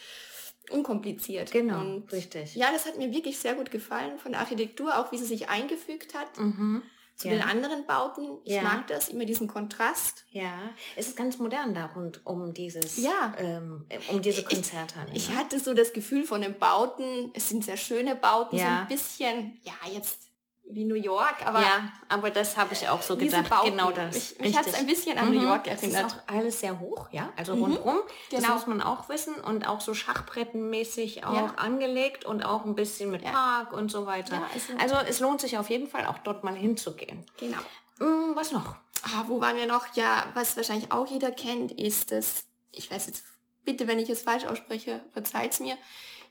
unkompliziert. 0.70 1.52
Genau, 1.52 1.80
und 1.80 2.12
richtig. 2.12 2.56
Ja, 2.56 2.72
das 2.72 2.86
hat 2.86 2.98
mir 2.98 3.12
wirklich 3.12 3.40
sehr 3.40 3.56
gut 3.56 3.72
gefallen 3.72 4.20
von 4.20 4.34
der 4.34 4.42
Architektur, 4.42 4.98
auch 5.00 5.12
wie 5.12 5.18
sie 5.18 5.26
sich 5.26 5.50
eingefügt 5.50 6.14
hat. 6.14 6.38
Mhm. 6.38 6.84
Zu 7.16 7.30
ja. 7.30 7.36
den 7.36 7.44
anderen 7.44 7.86
Bauten. 7.86 8.40
Ich 8.44 8.56
ja. 8.56 8.62
mag 8.62 8.88
das, 8.88 9.08
immer 9.08 9.24
diesen 9.24 9.48
Kontrast. 9.48 10.26
Ja, 10.32 10.70
es 10.98 11.08
ist 11.08 11.16
ganz 11.16 11.38
modern 11.38 11.74
da 11.74 11.86
rund 11.86 12.26
um 12.26 12.54
dieses, 12.54 12.98
ja. 12.98 13.34
ähm, 13.38 13.86
um 14.12 14.22
diese 14.22 14.44
Konzerte. 14.44 14.96
Ich, 15.14 15.30
ich, 15.30 15.36
hatte 15.36 15.60
so 15.60 15.74
das 15.74 15.94
Gefühl 15.94 16.26
von 16.26 16.42
den 16.42 16.60
Bauten, 16.60 17.32
es 17.34 17.48
sind 17.48 17.64
sehr 17.64 17.78
schöne 17.78 18.16
Bauten, 18.16 18.58
ja. 18.58 18.66
so 18.66 18.72
ein 18.72 18.88
bisschen, 18.88 19.62
ja, 19.64 19.74
jetzt 19.94 20.25
wie 20.68 20.84
New 20.86 20.96
York, 20.96 21.46
aber 21.46 21.62
ja, 21.62 21.92
aber 22.10 22.32
das 22.32 22.58
habe 22.58 22.74
ich 22.74 22.88
auch 22.90 23.02
so 23.02 23.16
gedacht. 23.16 23.50
Bauten, 23.50 23.72
genau 23.72 23.92
das. 23.92 24.16
Ich, 24.16 24.40
mich 24.40 24.58
hat 24.58 24.66
es 24.66 24.74
ein 24.74 24.88
bisschen 24.88 25.18
an 25.18 25.30
mhm. 25.30 25.36
New 25.36 25.44
York 25.44 25.68
erinnert. 25.68 26.06
Es 26.06 26.14
ist 26.14 26.20
auch 26.20 26.34
alles 26.34 26.60
sehr 26.60 26.80
hoch, 26.80 27.08
ja, 27.12 27.32
also 27.36 27.56
mhm. 27.56 27.64
rundum. 27.64 28.00
Genau. 28.30 28.42
Das 28.42 28.50
muss 28.50 28.68
man 28.68 28.82
auch 28.82 29.08
wissen 29.08 29.36
und 29.36 29.68
auch 29.68 29.80
so 29.80 29.94
Schachbrettenmäßig 29.94 31.24
auch 31.24 31.36
ja. 31.36 31.54
angelegt 31.58 32.26
und 32.26 32.44
auch 32.44 32.66
ein 32.66 32.76
bisschen 32.76 33.12
mit 33.12 33.22
ja. 33.22 33.32
Park 33.32 33.74
und 33.74 33.92
so 33.92 34.06
weiter. 34.06 34.36
Ja, 34.36 34.50
also 34.80 34.96
es 35.08 35.20
lohnt 35.20 35.42
sich 35.42 35.58
auf 35.58 35.70
jeden 35.70 35.88
Fall 35.88 36.08
auch 36.08 36.18
dort 36.20 36.44
mal 36.44 36.56
hinzugehen. 36.56 37.26
Genau. 37.38 37.60
Mhm, 38.00 38.36
was 38.36 38.52
noch? 38.52 38.76
Ah, 39.04 39.26
wo 39.28 39.40
waren 39.40 39.56
wir 39.56 39.68
noch? 39.68 39.96
Ja, 39.96 40.26
was 40.34 40.58
wahrscheinlich 40.58 40.92
auch 40.92 41.06
jeder 41.08 41.32
kennt, 41.32 41.72
ist 41.74 42.12
das, 42.12 42.46
ich 42.72 42.90
weiß 42.90 43.06
jetzt, 43.08 43.24
bitte, 43.66 43.88
wenn 43.88 44.00
ich 44.00 44.10
es 44.10 44.24
falsch 44.24 44.46
ausspreche, 44.46 45.02
verzeiht's 45.14 45.60
mir, 45.60 45.78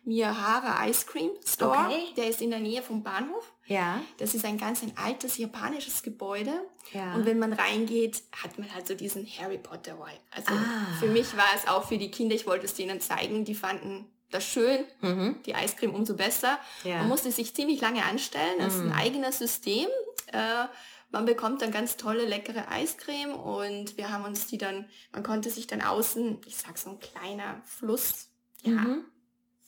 Miyahara 0.05 0.87
Ice 0.89 1.07
Cream 1.07 1.31
Store. 1.47 1.87
Okay. 1.87 2.13
Der 2.17 2.29
ist 2.29 2.41
in 2.41 2.51
der 2.51 2.61
Nähe 2.61 2.83
vom 2.83 3.03
Bahnhof. 3.03 3.53
Ja. 3.67 4.01
Das 4.19 4.35
ist 4.35 4.45
ein 4.45 4.59
ganz 4.59 4.83
ein 4.83 4.93
altes 4.97 5.39
japanisches 5.39 6.03
Gebäude. 6.03 6.53
Ja. 6.93 7.15
Und 7.15 7.25
wenn 7.27 7.39
man 7.39 7.53
reingeht, 7.53 8.23
hat 8.43 8.59
man 8.59 8.73
halt 8.75 8.87
so 8.87 8.95
diesen 8.95 9.27
Harry 9.27 9.59
Potter 9.59 9.99
Vibe. 9.99 10.21
Also 10.31 10.53
ah. 10.53 10.97
für 11.01 11.07
mich 11.07 11.37
war 11.37 11.49
es 11.57 11.67
auch 11.67 11.89
für 11.89 11.99
die 11.99 12.11
Kinder, 12.11 12.35
ich 12.35 12.47
wollte 12.47 12.67
es 12.67 12.75
denen 12.75 13.01
zeigen, 13.01 13.45
die 13.45 13.55
fanden 13.55 14.07
das 14.31 14.45
schön, 14.45 14.85
mhm. 15.01 15.37
die 15.47 15.55
Eiscreme 15.55 15.95
umso 15.95 16.15
besser. 16.15 16.59
Ja. 16.83 16.99
Man 16.99 17.09
musste 17.09 17.31
sich 17.31 17.55
ziemlich 17.55 17.81
lange 17.81 18.05
anstellen. 18.05 18.59
Das 18.59 18.75
mhm. 18.75 18.81
ist 18.81 18.87
ein 18.87 18.89
mhm. 18.89 18.99
eigenes 18.99 19.39
System. 19.39 19.87
Äh, 20.33 20.67
man 21.11 21.25
bekommt 21.25 21.63
dann 21.63 21.71
ganz 21.71 21.97
tolle, 21.97 22.27
leckere 22.27 22.69
Eiscreme 22.69 23.35
und 23.35 23.97
wir 23.97 24.11
haben 24.11 24.25
uns 24.25 24.49
die 24.49 24.59
dann, 24.59 24.89
man 25.13 25.23
konnte 25.23 25.49
sich 25.49 25.69
dann 25.69 25.81
außen, 25.81 26.41
ich 26.45 26.57
sag 26.57 26.77
so 26.77 26.91
ein 26.91 26.99
kleiner 26.99 27.63
Fluss, 27.65 28.31
ja, 28.63 28.73
mhm. 28.73 29.05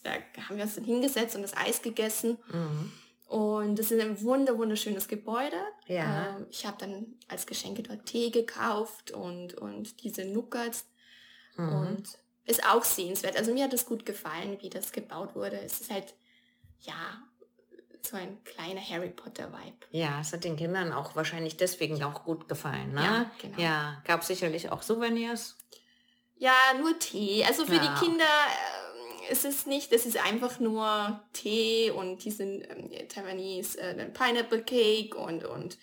Da 0.07 0.41
haben 0.43 0.57
wir 0.57 0.63
uns 0.63 0.75
dann 0.75 0.83
hingesetzt 0.83 1.35
und 1.35 1.41
das 1.41 1.55
Eis 1.55 1.81
gegessen. 1.81 2.37
Mhm. 2.51 2.91
Und 3.27 3.77
das 3.77 3.91
ist 3.91 4.01
ein 4.01 4.21
wunder 4.21 4.57
wunderschönes 4.57 5.07
Gebäude. 5.07 5.57
Ja. 5.87 6.37
Ähm, 6.37 6.47
ich 6.49 6.65
habe 6.65 6.77
dann 6.79 7.07
als 7.27 7.45
Geschenke 7.45 7.83
dort 7.83 8.05
Tee 8.05 8.31
gekauft 8.31 9.11
und, 9.11 9.53
und 9.55 10.03
diese 10.03 10.25
Nuggets. 10.25 10.85
Mhm. 11.57 11.73
Und 11.73 12.07
ist 12.45 12.65
auch 12.65 12.83
sehenswert. 12.83 13.35
Also 13.35 13.53
mir 13.53 13.65
hat 13.65 13.73
es 13.73 13.85
gut 13.85 14.05
gefallen, 14.05 14.57
wie 14.61 14.69
das 14.69 14.93
gebaut 14.93 15.35
wurde. 15.35 15.59
Es 15.59 15.81
ist 15.81 15.91
halt, 15.91 16.15
ja, 16.79 17.21
so 18.01 18.15
ein 18.15 18.41
kleiner 18.45 18.79
Harry 18.79 19.09
Potter 19.09 19.51
Vibe. 19.51 19.85
Ja, 19.91 20.21
es 20.21 20.31
hat 20.31 20.45
den 20.45 20.55
Kindern 20.55 20.93
auch 20.93 21.15
wahrscheinlich 21.17 21.57
deswegen 21.57 22.01
auch 22.03 22.23
gut 22.23 22.47
gefallen, 22.47 22.93
ne? 22.93 23.03
Ja, 23.03 23.31
genau. 23.41 23.59
Ja, 23.59 24.01
gab 24.05 24.23
sicherlich 24.23 24.71
auch 24.71 24.81
Souvenirs. 24.81 25.57
Ja, 26.37 26.53
nur 26.79 26.97
Tee. 26.99 27.43
Also 27.43 27.65
für 27.65 27.75
ja. 27.75 27.79
die 27.79 28.05
Kinder 28.05 28.23
es 29.29 29.45
ist 29.45 29.67
nicht, 29.67 29.91
es 29.91 30.05
ist 30.05 30.17
einfach 30.17 30.59
nur 30.59 31.21
Tee 31.33 31.91
und 31.91 32.23
diesen 32.23 32.63
ähm, 32.69 32.89
Taiwanese 33.09 33.79
äh, 33.79 34.05
Pineapple 34.09 34.63
Cake 34.63 35.15
und, 35.15 35.45
und 35.45 35.77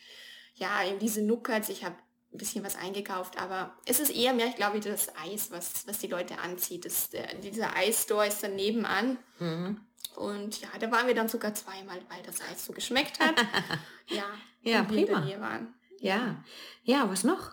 ja, 0.55 0.85
eben 0.85 0.99
diese 0.99 1.23
Nuggets. 1.23 1.69
Ich 1.69 1.85
habe 1.85 1.97
ein 2.33 2.39
bisschen 2.39 2.65
was 2.65 2.77
eingekauft, 2.77 3.39
aber 3.41 3.77
es 3.87 4.01
ist 4.01 4.11
eher 4.15 4.35
mehr, 4.35 4.49
ich 4.49 4.57
glaube, 4.57 4.81
das 4.81 5.09
Eis, 5.17 5.51
was, 5.51 5.87
was 5.87 5.99
die 5.99 6.09
Leute 6.09 6.39
anzieht. 6.39 6.85
Das, 6.85 7.11
der, 7.11 7.35
dieser 7.37 7.77
Eisstore 7.77 8.27
ist 8.27 8.43
dann 8.43 8.57
nebenan. 8.57 9.19
Mhm. 9.39 9.81
Und 10.17 10.61
ja, 10.61 10.69
da 10.79 10.91
waren 10.91 11.07
wir 11.07 11.15
dann 11.15 11.29
sogar 11.29 11.55
zweimal, 11.55 12.01
weil 12.09 12.23
das 12.25 12.41
Eis 12.41 12.65
so 12.65 12.73
geschmeckt 12.73 13.19
hat. 13.21 13.35
ja, 14.09 14.25
ja 14.63 14.83
prima. 14.85 15.27
waren. 15.41 15.75
Ja. 16.01 16.45
ja, 16.85 17.09
was 17.09 17.25
noch? 17.25 17.53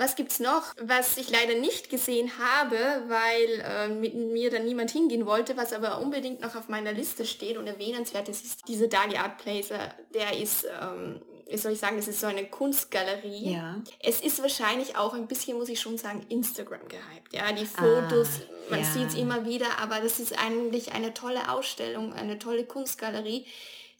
Was 0.00 0.16
gibt's 0.16 0.40
noch, 0.40 0.74
was 0.80 1.18
ich 1.18 1.28
leider 1.28 1.56
nicht 1.56 1.90
gesehen 1.90 2.30
habe, 2.38 2.76
weil 3.08 3.60
äh, 3.62 3.88
mit 3.88 4.14
mir 4.14 4.50
dann 4.50 4.64
niemand 4.64 4.90
hingehen 4.90 5.26
wollte, 5.26 5.58
was 5.58 5.74
aber 5.74 6.00
unbedingt 6.00 6.40
noch 6.40 6.56
auf 6.56 6.68
meiner 6.68 6.94
Liste 6.94 7.26
steht 7.26 7.58
und 7.58 7.66
erwähnenswert 7.66 8.30
ist, 8.30 8.42
ist 8.46 8.66
diese 8.66 8.88
Dali 8.88 9.18
Art 9.18 9.36
Placer. 9.36 9.94
Der 10.14 10.38
ist 10.38 10.64
ähm, 10.64 11.20
wie 11.50 11.58
soll 11.58 11.72
ich 11.72 11.80
sagen, 11.80 11.96
das 11.96 12.08
ist 12.08 12.20
so 12.20 12.28
eine 12.28 12.46
Kunstgalerie. 12.46 13.52
Ja. 13.52 13.82
Es 13.98 14.22
ist 14.22 14.40
wahrscheinlich 14.40 14.96
auch 14.96 15.12
ein 15.12 15.26
bisschen, 15.26 15.58
muss 15.58 15.68
ich 15.68 15.80
schon 15.80 15.98
sagen, 15.98 16.24
Instagram 16.30 16.88
gehypt. 16.88 17.32
Ja, 17.32 17.52
die 17.52 17.66
Fotos, 17.66 18.28
ah, 18.48 18.70
man 18.70 18.80
ja. 18.80 18.86
sieht 18.86 19.08
es 19.08 19.14
immer 19.16 19.44
wieder, 19.44 19.78
aber 19.80 20.00
das 20.00 20.18
ist 20.18 20.38
eigentlich 20.38 20.92
eine 20.92 21.12
tolle 21.12 21.50
Ausstellung, 21.50 22.14
eine 22.14 22.38
tolle 22.38 22.64
Kunstgalerie, 22.64 23.44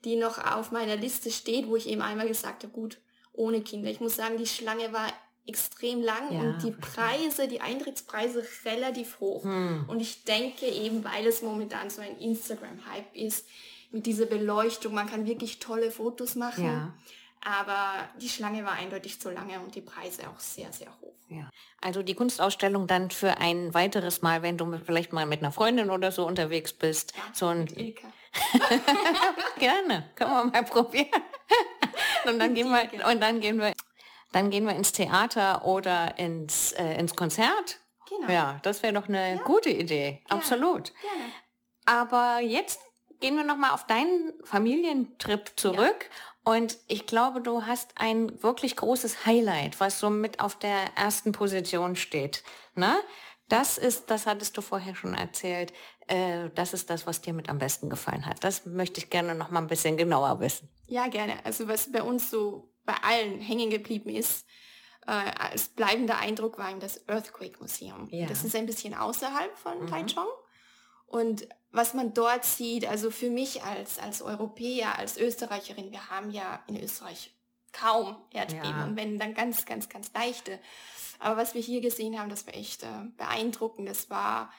die 0.05 0.17
noch 0.17 0.39
auf 0.39 0.71
meiner 0.71 0.97
Liste 0.97 1.31
steht, 1.31 1.67
wo 1.69 1.77
ich 1.77 1.89
eben 1.89 2.01
einmal 2.01 2.29
gesagt 2.29 2.63
habe, 2.63 2.73
gut, 2.73 2.99
ohne 3.33 3.61
Kinder. 3.61 3.91
Ich 3.91 4.01
muss 4.01 4.17
sagen, 4.17 4.39
die 4.39 4.47
Schlange 4.47 4.93
war 4.93 5.13
extrem 5.47 6.03
lang 6.03 6.33
ja, 6.33 6.41
und 6.41 6.63
die 6.63 6.71
Preise, 6.71 7.49
die 7.49 7.61
Eintrittspreise 7.61 8.45
relativ 8.65 9.21
hoch. 9.21 9.43
Hm. 9.45 9.85
Und 9.89 10.01
ich 10.01 10.25
denke 10.25 10.67
eben, 10.67 11.05
weil 11.05 11.27
es 11.27 11.43
momentan 11.43 11.91
so 11.91 12.01
ein 12.03 12.19
Instagram-Hype 12.19 13.17
ist, 13.17 13.47
mit 13.93 14.07
dieser 14.07 14.27
Beleuchtung, 14.27 14.95
man 14.95 15.09
kann 15.09 15.27
wirklich 15.27 15.59
tolle 15.59 15.91
Fotos 15.91 16.37
machen. 16.37 16.65
Ja. 16.65 16.95
Aber 17.43 18.09
die 18.21 18.29
Schlange 18.29 18.65
war 18.65 18.73
eindeutig 18.73 19.21
zu 19.21 19.31
lange 19.31 19.59
und 19.61 19.75
die 19.75 19.81
Preise 19.81 20.29
auch 20.29 20.39
sehr, 20.39 20.73
sehr 20.73 20.89
hoch. 21.01 21.15
Ja. 21.29 21.51
Also 21.81 22.03
die 22.03 22.15
Kunstausstellung 22.15 22.87
dann 22.87 23.11
für 23.11 23.39
ein 23.39 23.73
weiteres 23.73 24.21
Mal, 24.21 24.43
wenn 24.43 24.59
du 24.59 24.79
vielleicht 24.85 25.13
mal 25.13 25.27
mit 25.27 25.41
einer 25.41 25.53
Freundin 25.53 25.91
oder 25.91 26.13
so 26.13 26.27
unterwegs 26.27 26.73
bist. 26.73 27.15
Ja, 27.17 27.23
so 27.33 27.47
ein 27.47 27.67
Gerne, 29.59 30.11
können 30.15 30.31
wir 30.31 30.45
mal 30.45 30.65
probieren. 30.65 31.09
und 32.27 32.39
dann 32.39 32.55
gehen 32.55 32.69
wir 32.69 33.09
und 33.09 33.21
dann 33.21 33.41
gehen 33.41 33.59
wir 33.59 33.73
dann 34.33 34.51
gehen 34.51 34.65
wir 34.65 34.75
ins 34.75 34.93
Theater 34.93 35.65
oder 35.65 36.19
ins, 36.19 36.73
äh, 36.73 36.95
ins 36.95 37.17
Konzert. 37.17 37.81
Genau. 38.09 38.33
Ja, 38.33 38.61
das 38.63 38.83
wäre 38.83 38.93
doch 38.93 39.09
eine 39.09 39.37
ja. 39.37 39.43
gute 39.43 39.71
Idee. 39.71 40.23
Gerne. 40.27 40.43
Absolut. 40.43 40.93
Gerne. 41.01 41.33
Aber 41.87 42.41
jetzt 42.41 42.81
gehen 43.21 43.37
wir 43.37 43.45
noch 43.45 43.57
mal 43.57 43.71
auf 43.71 43.87
deinen 43.87 44.33
Familientrip 44.45 45.53
zurück. 45.57 46.09
Ja. 46.09 46.53
Und 46.53 46.79
ich 46.89 47.07
glaube, 47.07 47.41
du 47.41 47.67
hast 47.67 47.93
ein 47.97 48.43
wirklich 48.43 48.77
großes 48.77 49.27
Highlight, 49.27 49.79
was 49.79 50.01
so 50.01 50.11
mit 50.11 50.41
auf 50.41 50.59
der 50.59 50.97
ersten 50.97 51.33
Position 51.33 51.97
steht. 51.97 52.43
Ne? 52.75 52.97
Das 53.49 53.79
ist, 53.79 54.11
das 54.11 54.27
hattest 54.27 54.57
du 54.57 54.63
vorher 54.63 54.95
schon 54.95 55.15
erzählt, 55.15 55.73
äh, 56.07 56.51
das 56.55 56.73
ist 56.73 56.89
das, 56.89 57.07
was 57.07 57.21
dir 57.21 57.35
mit 57.35 57.49
am 57.49 57.59
besten 57.59 57.91
gefallen 57.91 58.27
hat. 58.27 58.43
Das 58.43 58.65
möchte 58.65 59.01
ich 59.01 59.11
gerne 59.11 59.35
noch 59.35 59.51
mal 59.51 59.61
ein 59.61 59.67
bisschen 59.67 59.97
genauer 59.97 60.41
wissen. 60.41 60.69
Ja, 60.87 61.09
gerne. 61.09 61.35
Also 61.45 61.69
was 61.69 61.93
bei 61.93 62.03
uns 62.03 62.31
so 62.31 62.73
bei 62.91 63.09
allen 63.09 63.41
hängen 63.41 63.71
geblieben 63.71 64.11
ist, 64.11 64.47
äh, 65.07 65.13
als 65.13 65.69
bleibender 65.69 66.19
Eindruck 66.19 66.59
war 66.59 66.71
ihm 66.71 66.81
das 66.81 67.09
Earthquake 67.09 67.61
Museum. 67.61 68.09
Ja. 68.11 68.27
Das 68.27 68.43
ist 68.43 68.57
ein 68.57 68.67
bisschen 68.67 68.95
außerhalb 68.95 69.57
von 69.57 69.83
mhm. 69.83 69.87
Taichung. 69.87 70.27
Und 71.07 71.49
was 71.71 71.95
man 71.95 72.15
dort 72.15 72.45
sieht, 72.45 72.87
also 72.87 73.11
für 73.11 73.31
mich 73.31 73.63
als, 73.63 73.99
als 74.01 74.23
Europäer, 74.23 74.99
als 74.99 75.17
Österreicherin, 75.19 75.93
wir 75.93 76.11
haben 76.11 76.31
ja 76.31 76.63
in 76.67 76.83
Österreich 76.83 77.33
kaum 77.73 78.17
Erdbeben 78.33 78.71
ja. 78.71 78.85
und 78.85 78.97
wenn 78.97 79.19
dann 79.19 79.35
ganz, 79.35 79.65
ganz, 79.65 79.89
ganz 79.89 80.13
leichte. 80.13 80.59
Aber 81.21 81.37
was 81.37 81.55
wir 81.55 81.63
hier 81.63 81.81
gesehen 81.81 82.19
haben, 82.19 82.29
das 82.29 82.47
war 82.47 82.55
echt 82.55 82.83
äh, 82.83 82.87
beeindruckend. 83.17 83.89
Das 83.89 84.11
war 84.11 84.53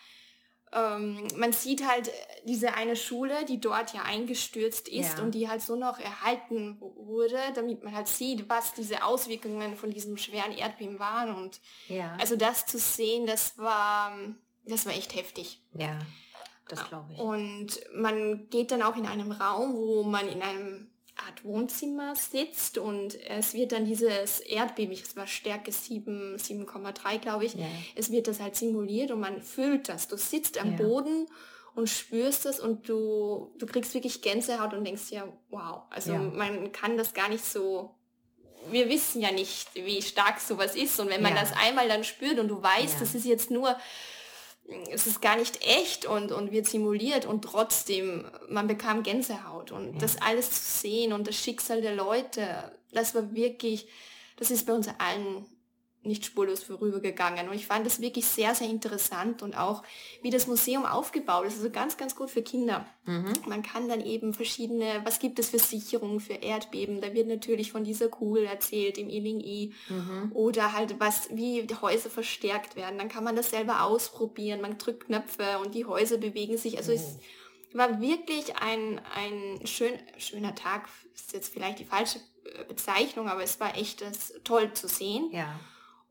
ähm, 0.74 1.28
man 1.36 1.52
sieht 1.52 1.88
halt 1.88 2.08
äh, 2.08 2.12
diese 2.46 2.74
eine 2.74 2.96
Schule, 2.96 3.46
die 3.46 3.60
dort 3.60 3.94
ja 3.94 4.04
eingestürzt 4.04 4.88
ist 4.88 5.18
ja. 5.18 5.24
und 5.24 5.36
die 5.36 5.50
halt 5.50 5.62
so 5.62 5.76
noch 5.76 6.00
erhalten 6.00 6.78
wurde, 6.80 7.40
damit 7.56 7.84
man 7.84 7.94
halt 7.94 8.08
sieht, 8.08 8.48
was 8.50 8.74
diese 8.74 9.04
Auswirkungen 9.04 9.76
von 9.76 9.92
diesem 9.92 10.18
schweren 10.18 10.52
Erdbeben 10.52 11.00
waren. 11.00 11.36
Und 11.36 11.60
ja. 11.88 12.16
also 12.20 12.36
das 12.36 12.66
zu 12.66 12.78
sehen, 12.78 13.26
das 13.26 13.58
war, 13.58 14.18
das 14.66 14.86
war 14.86 14.94
echt 14.94 15.16
heftig. 15.16 15.62
Ja, 15.74 16.00
das 16.70 16.88
glaube 16.88 17.14
ich. 17.14 17.20
Und 17.20 17.82
man 17.94 18.50
geht 18.50 18.72
dann 18.72 18.82
auch 18.82 18.96
in 18.96 19.06
einem 19.06 19.32
Raum, 19.32 19.74
wo 19.74 20.04
man 20.04 20.28
in 20.30 20.42
einem 20.42 20.91
Art 21.28 21.44
Wohnzimmer 21.44 22.16
sitzt 22.16 22.78
und 22.78 23.20
es 23.30 23.54
wird 23.54 23.72
dann 23.72 23.86
dieses 23.86 24.40
Erdbeben, 24.40 24.94
es 24.94 25.16
war 25.16 25.28
Stärke 25.28 25.72
7, 25.72 26.38
7,3 26.38 27.20
glaube 27.20 27.46
ich, 27.46 27.54
ja. 27.54 27.66
es 27.96 28.12
wird 28.12 28.28
das 28.28 28.40
halt 28.40 28.56
simuliert 28.56 29.12
und 29.12 29.20
man 29.20 29.42
fühlt 29.42 29.90
das. 29.90 30.08
Du 30.08 30.18
sitzt 30.18 30.60
am 30.60 30.72
ja. 30.72 30.78
Boden 30.78 31.28
und 31.76 31.90
spürst 31.90 32.46
es 32.46 32.60
und 32.60 32.88
du, 32.90 33.54
du 33.58 33.66
kriegst 33.66 33.94
wirklich 33.94 34.22
Gänsehaut 34.22 34.74
und 34.74 34.84
denkst 34.84 35.12
ja, 35.12 35.28
wow, 35.50 35.84
also 35.90 36.14
ja. 36.14 36.20
man 36.20 36.72
kann 36.72 36.98
das 36.98 37.14
gar 37.14 37.30
nicht 37.30 37.46
so, 37.46 37.96
wir 38.70 38.90
wissen 38.90 39.22
ja 39.22 39.32
nicht, 39.32 39.74
wie 39.76 40.02
stark 40.02 40.40
sowas 40.40 40.76
ist 40.76 41.00
und 41.00 41.10
wenn 41.10 41.22
man 41.22 41.36
das 41.36 41.54
einmal 41.54 41.88
dann 41.88 42.04
spürt 42.04 42.40
und 42.40 42.48
du 42.48 42.62
weißt, 42.62 43.00
das 43.00 43.16
ist 43.16 43.26
jetzt 43.26 43.52
nur 43.52 43.76
es 44.92 45.08
ist 45.08 45.22
gar 45.22 45.38
nicht 45.38 45.66
echt 45.66 46.06
und, 46.06 46.32
und 46.32 46.52
wird 46.52 46.68
simuliert 46.68 47.26
und 47.26 47.44
trotzdem, 47.44 48.26
man 48.50 48.68
bekam 48.68 49.04
Gänsehaut 49.04 49.72
und 49.72 49.94
ja. 49.94 50.00
das 50.00 50.22
alles 50.22 50.50
zu 50.52 50.80
sehen 50.80 51.14
und 51.14 51.28
das 51.28 51.36
Schicksal 51.36 51.82
der 51.82 51.96
Leute, 51.96 52.72
das 52.92 53.16
war 53.16 53.34
wirklich, 53.34 53.88
das 54.38 54.52
ist 54.52 54.66
bei 54.66 54.74
uns 54.74 54.88
allen 54.98 55.46
nicht 56.04 56.26
spurlos 56.26 56.64
vorübergegangen. 56.64 57.48
Und 57.48 57.56
ich 57.56 57.68
fand 57.68 57.86
das 57.86 58.02
wirklich 58.02 58.26
sehr, 58.26 58.56
sehr 58.56 58.68
interessant 58.68 59.44
und 59.44 59.56
auch, 59.56 59.84
wie 60.22 60.32
das 60.32 60.48
Museum 60.48 60.86
aufgebaut 60.86 61.46
ist. 61.46 61.58
Also 61.58 61.70
ganz, 61.70 61.98
ganz 61.98 62.16
gut 62.16 62.32
für 62.32 62.42
Kinder. 62.42 62.86
Mhm. 63.06 63.34
Man 63.48 63.62
kann 63.62 63.88
dann 63.88 64.02
eben 64.02 64.34
verschiedene, 64.34 65.02
was 65.04 65.20
gibt 65.20 65.38
es 65.38 65.50
für 65.50 65.60
Sicherungen 65.60 66.20
für 66.20 66.34
Erdbeben? 66.34 67.02
Da 67.02 67.14
wird 67.14 67.28
natürlich 67.28 67.72
von 67.72 67.84
dieser 67.84 68.08
Kugel 68.08 68.46
erzählt 68.46 68.98
im 68.98 69.10
Iling-I. 69.10 69.74
Mhm. 69.90 70.32
Oder 70.34 70.74
halt 70.74 71.00
was, 71.00 71.30
wie 71.36 71.64
die 71.64 71.76
Häuser 71.76 72.10
verstärkt 72.10 72.76
werden. 72.76 72.98
Dann 72.98 73.10
kann 73.10 73.24
man 73.24 73.36
das 73.36 73.52
selber 73.52 73.84
ausprobieren. 73.84 74.62
Man 74.62 74.78
drückt 74.78 75.06
Knöpfe 75.06 75.60
und 75.60 75.76
die 75.76 75.86
Häuser 75.86 76.18
bewegen 76.18 76.58
sich. 76.58 76.78
Also 76.78 76.92
mhm. 76.92 76.98
es 76.98 77.18
war 77.74 78.02
wirklich 78.02 78.56
ein, 78.58 79.00
ein 79.14 79.68
schön, 79.68 79.94
schöner 80.18 80.56
Tag. 80.56 80.90
Ist 81.14 81.34
jetzt 81.34 81.54
vielleicht 81.54 81.80
die 81.80 81.86
falsche 81.86 82.20
äh, 82.46 82.64
Bezeichnung, 82.64 83.30
aber 83.30 83.44
es 83.44 83.60
war 83.60 83.78
echt 83.78 84.02
das, 84.02 84.34
toll 84.44 84.74
zu 84.74 84.88
sehen. 84.88 85.30
Ja. 85.32 85.60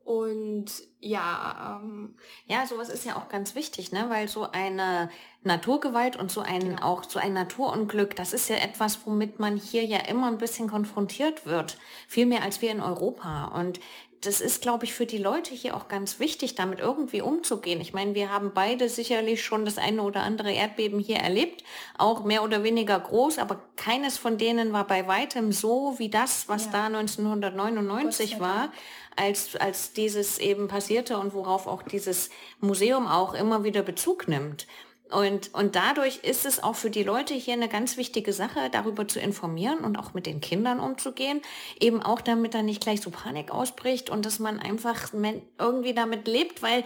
Und 0.03 0.65
ja, 0.99 1.79
ähm, 1.81 2.15
ja, 2.47 2.65
sowas 2.65 2.89
ist 2.89 3.05
ja 3.05 3.15
auch 3.15 3.29
ganz 3.29 3.55
wichtig, 3.55 3.91
ne? 3.91 4.05
weil 4.09 4.27
so 4.27 4.49
eine 4.51 5.09
Naturgewalt 5.43 6.15
und 6.15 6.31
so 6.31 6.41
ein 6.41 6.59
genau. 6.59 6.83
auch 6.83 7.03
so 7.03 7.19
ein 7.19 7.33
Naturunglück, 7.33 8.15
das 8.15 8.33
ist 8.33 8.49
ja 8.49 8.57
etwas, 8.57 9.05
womit 9.05 9.39
man 9.39 9.57
hier 9.57 9.85
ja 9.85 9.99
immer 9.99 10.27
ein 10.27 10.37
bisschen 10.37 10.69
konfrontiert 10.69 11.45
wird, 11.45 11.77
viel 12.07 12.25
mehr 12.25 12.43
als 12.43 12.61
wir 12.61 12.71
in 12.71 12.81
Europa. 12.81 13.45
Und 13.45 13.79
das 14.21 14.39
ist, 14.39 14.61
glaube 14.61 14.85
ich, 14.85 14.93
für 14.93 15.07
die 15.07 15.17
Leute 15.17 15.53
hier 15.55 15.75
auch 15.75 15.87
ganz 15.87 16.19
wichtig, 16.19 16.53
damit 16.53 16.79
irgendwie 16.79 17.21
umzugehen. 17.21 17.81
Ich 17.81 17.93
meine, 17.93 18.13
wir 18.13 18.31
haben 18.31 18.51
beide 18.53 18.87
sicherlich 18.87 19.43
schon 19.43 19.65
das 19.65 19.79
eine 19.79 20.03
oder 20.03 20.21
andere 20.21 20.51
Erdbeben 20.51 20.99
hier 20.99 21.17
erlebt, 21.17 21.63
auch 21.97 22.23
mehr 22.23 22.43
oder 22.43 22.63
weniger 22.63 22.99
groß, 22.99 23.39
aber 23.39 23.61
keines 23.75 24.19
von 24.19 24.37
denen 24.37 24.73
war 24.73 24.85
bei 24.85 25.07
weitem 25.07 25.51
so 25.51 25.95
wie 25.97 26.09
das, 26.09 26.47
was 26.47 26.65
ja. 26.65 26.71
da 26.71 26.85
1999 26.85 28.39
war, 28.39 28.71
als, 29.15 29.55
als 29.55 29.93
dieses 29.93 30.37
eben 30.39 30.67
passierte 30.67 31.17
und 31.17 31.33
worauf 31.33 31.67
auch 31.67 31.83
dieses 31.83 32.29
Museum 32.59 33.07
auch 33.07 33.33
immer 33.33 33.63
wieder 33.63 33.81
Bezug 33.81 34.27
nimmt. 34.27 34.67
Und, 35.11 35.53
und 35.53 35.75
dadurch 35.75 36.19
ist 36.23 36.45
es 36.45 36.63
auch 36.63 36.75
für 36.75 36.89
die 36.89 37.03
Leute 37.03 37.33
hier 37.33 37.53
eine 37.53 37.67
ganz 37.67 37.97
wichtige 37.97 38.31
Sache, 38.31 38.69
darüber 38.71 39.07
zu 39.07 39.19
informieren 39.19 39.79
und 39.79 39.97
auch 39.97 40.13
mit 40.13 40.25
den 40.25 40.39
Kindern 40.39 40.79
umzugehen. 40.79 41.41
Eben 41.79 42.01
auch 42.01 42.21
damit 42.21 42.53
da 42.53 42.61
nicht 42.61 42.81
gleich 42.81 43.01
so 43.01 43.09
Panik 43.11 43.51
ausbricht 43.51 44.09
und 44.09 44.25
dass 44.25 44.39
man 44.39 44.59
einfach 44.59 45.11
irgendwie 45.59 45.93
damit 45.93 46.27
lebt, 46.27 46.61
weil 46.61 46.85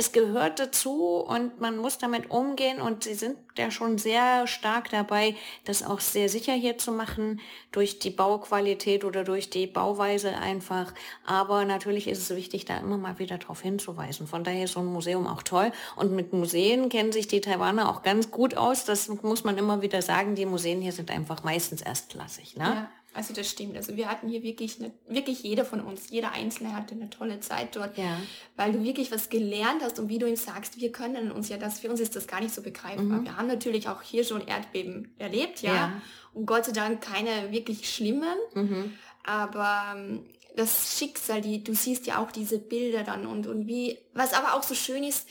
es 0.00 0.12
gehört 0.12 0.58
dazu 0.58 1.16
und 1.16 1.60
man 1.60 1.76
muss 1.76 1.98
damit 1.98 2.30
umgehen 2.30 2.80
und 2.80 3.04
sie 3.04 3.12
sind 3.12 3.36
ja 3.58 3.70
schon 3.70 3.98
sehr 3.98 4.46
stark 4.46 4.88
dabei, 4.88 5.36
das 5.66 5.82
auch 5.82 6.00
sehr 6.00 6.30
sicher 6.30 6.54
hier 6.54 6.78
zu 6.78 6.90
machen, 6.90 7.38
durch 7.70 7.98
die 7.98 8.08
Bauqualität 8.08 9.04
oder 9.04 9.24
durch 9.24 9.50
die 9.50 9.66
Bauweise 9.66 10.36
einfach. 10.38 10.94
Aber 11.26 11.66
natürlich 11.66 12.08
ist 12.08 12.30
es 12.30 12.36
wichtig, 12.36 12.64
da 12.64 12.78
immer 12.78 12.96
mal 12.96 13.18
wieder 13.18 13.36
darauf 13.36 13.60
hinzuweisen. 13.60 14.26
Von 14.26 14.42
daher 14.42 14.64
ist 14.64 14.72
so 14.72 14.80
ein 14.80 14.86
Museum 14.86 15.26
auch 15.26 15.42
toll. 15.42 15.70
Und 15.96 16.12
mit 16.12 16.32
Museen 16.32 16.88
kennen 16.88 17.12
sich 17.12 17.28
die 17.28 17.42
Taiwaner 17.42 17.90
auch 17.90 18.02
ganz 18.02 18.30
gut 18.30 18.56
aus. 18.56 18.86
Das 18.86 19.08
muss 19.08 19.44
man 19.44 19.58
immer 19.58 19.82
wieder 19.82 20.00
sagen. 20.00 20.34
Die 20.34 20.46
Museen 20.46 20.80
hier 20.80 20.92
sind 20.92 21.10
einfach 21.10 21.44
meistens 21.44 21.82
erstklassig. 21.82 22.56
Ne? 22.56 22.64
Ja. 22.64 22.90
Also 23.12 23.34
das 23.34 23.48
stimmt. 23.48 23.76
Also 23.76 23.96
wir 23.96 24.08
hatten 24.08 24.28
hier 24.28 24.42
wirklich, 24.42 24.78
eine, 24.78 24.92
wirklich 25.08 25.42
jeder 25.42 25.64
von 25.64 25.80
uns, 25.80 26.10
jeder 26.10 26.32
Einzelne 26.32 26.74
hatte 26.74 26.94
eine 26.94 27.10
tolle 27.10 27.40
Zeit 27.40 27.74
dort, 27.74 27.98
ja. 27.98 28.20
weil 28.56 28.72
du 28.72 28.84
wirklich 28.84 29.10
was 29.10 29.28
gelernt 29.28 29.82
hast 29.82 29.98
und 29.98 30.08
wie 30.08 30.18
du 30.18 30.28
ihm 30.28 30.36
sagst, 30.36 30.80
wir 30.80 30.92
können 30.92 31.32
uns 31.32 31.48
ja 31.48 31.56
das, 31.56 31.80
für 31.80 31.90
uns 31.90 31.98
ist 31.98 32.14
das 32.14 32.28
gar 32.28 32.40
nicht 32.40 32.54
so 32.54 32.62
begreifbar. 32.62 33.04
Mhm. 33.04 33.24
Wir 33.24 33.36
haben 33.36 33.48
natürlich 33.48 33.88
auch 33.88 34.02
hier 34.02 34.22
schon 34.22 34.46
Erdbeben 34.46 35.12
erlebt, 35.18 35.60
ja, 35.62 35.74
ja. 35.74 36.02
und 36.34 36.46
Gott 36.46 36.66
sei 36.66 36.72
Dank 36.72 37.00
keine 37.00 37.50
wirklich 37.50 37.92
schlimmen, 37.92 38.38
mhm. 38.54 38.92
aber 39.24 39.94
ähm, 39.96 40.24
das 40.56 40.96
Schicksal, 40.96 41.40
die, 41.40 41.64
du 41.64 41.74
siehst 41.74 42.06
ja 42.06 42.18
auch 42.18 42.30
diese 42.30 42.58
Bilder 42.58 43.02
dann 43.02 43.26
und, 43.26 43.48
und 43.48 43.66
wie, 43.66 43.98
was 44.14 44.34
aber 44.34 44.54
auch 44.54 44.62
so 44.62 44.74
schön 44.74 45.02
ist, 45.02 45.28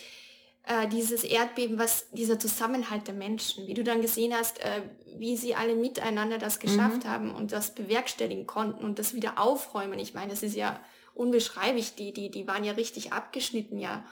äh, 0.69 0.87
dieses 0.87 1.23
Erdbeben, 1.23 1.79
was 1.79 2.11
dieser 2.11 2.37
Zusammenhalt 2.37 3.07
der 3.07 3.15
Menschen, 3.15 3.65
wie 3.65 3.73
du 3.73 3.83
dann 3.83 4.01
gesehen 4.01 4.35
hast, 4.35 4.59
äh, 4.59 4.83
wie 5.17 5.35
sie 5.35 5.55
alle 5.55 5.73
miteinander 5.75 6.37
das 6.37 6.59
geschafft 6.59 7.05
mhm. 7.05 7.09
haben 7.09 7.35
und 7.35 7.51
das 7.51 7.73
bewerkstelligen 7.73 8.45
konnten 8.45 8.83
und 8.83 8.99
das 8.99 9.15
wieder 9.15 9.39
aufräumen. 9.39 9.97
Ich 9.97 10.13
meine, 10.13 10.29
das 10.29 10.43
ist 10.43 10.55
ja 10.55 10.79
unbeschreiblich, 11.15 11.95
die, 11.95 12.13
die, 12.13 12.29
die 12.29 12.47
waren 12.47 12.63
ja 12.63 12.73
richtig 12.73 13.11
abgeschnitten, 13.13 13.79
ja. 13.79 14.05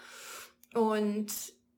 Und 0.73 1.27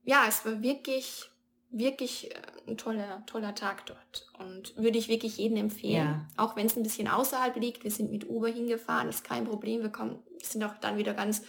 ja, 0.02 0.24
es 0.26 0.46
war 0.46 0.62
wirklich 0.62 1.30
wirklich 1.70 2.34
äh, 2.34 2.40
ein 2.66 2.78
toller, 2.78 3.22
toller 3.26 3.54
Tag 3.54 3.86
dort 3.86 4.28
und 4.38 4.76
würde 4.76 4.98
ich 4.98 5.08
wirklich 5.08 5.36
jedem 5.36 5.58
empfehlen. 5.58 5.94
Ja. 5.94 6.26
Auch 6.36 6.56
wenn 6.56 6.66
es 6.66 6.76
ein 6.76 6.82
bisschen 6.82 7.06
außerhalb 7.06 7.54
liegt. 7.56 7.84
Wir 7.84 7.90
sind 7.90 8.10
mit 8.10 8.28
Uber 8.28 8.48
hingefahren, 8.48 9.08
ist 9.08 9.24
kein 9.24 9.44
Problem. 9.44 9.82
Wir 9.82 9.90
kommen, 9.90 10.18
sind 10.42 10.64
auch 10.64 10.76
dann 10.80 10.96
wieder 10.96 11.14
ganz 11.14 11.42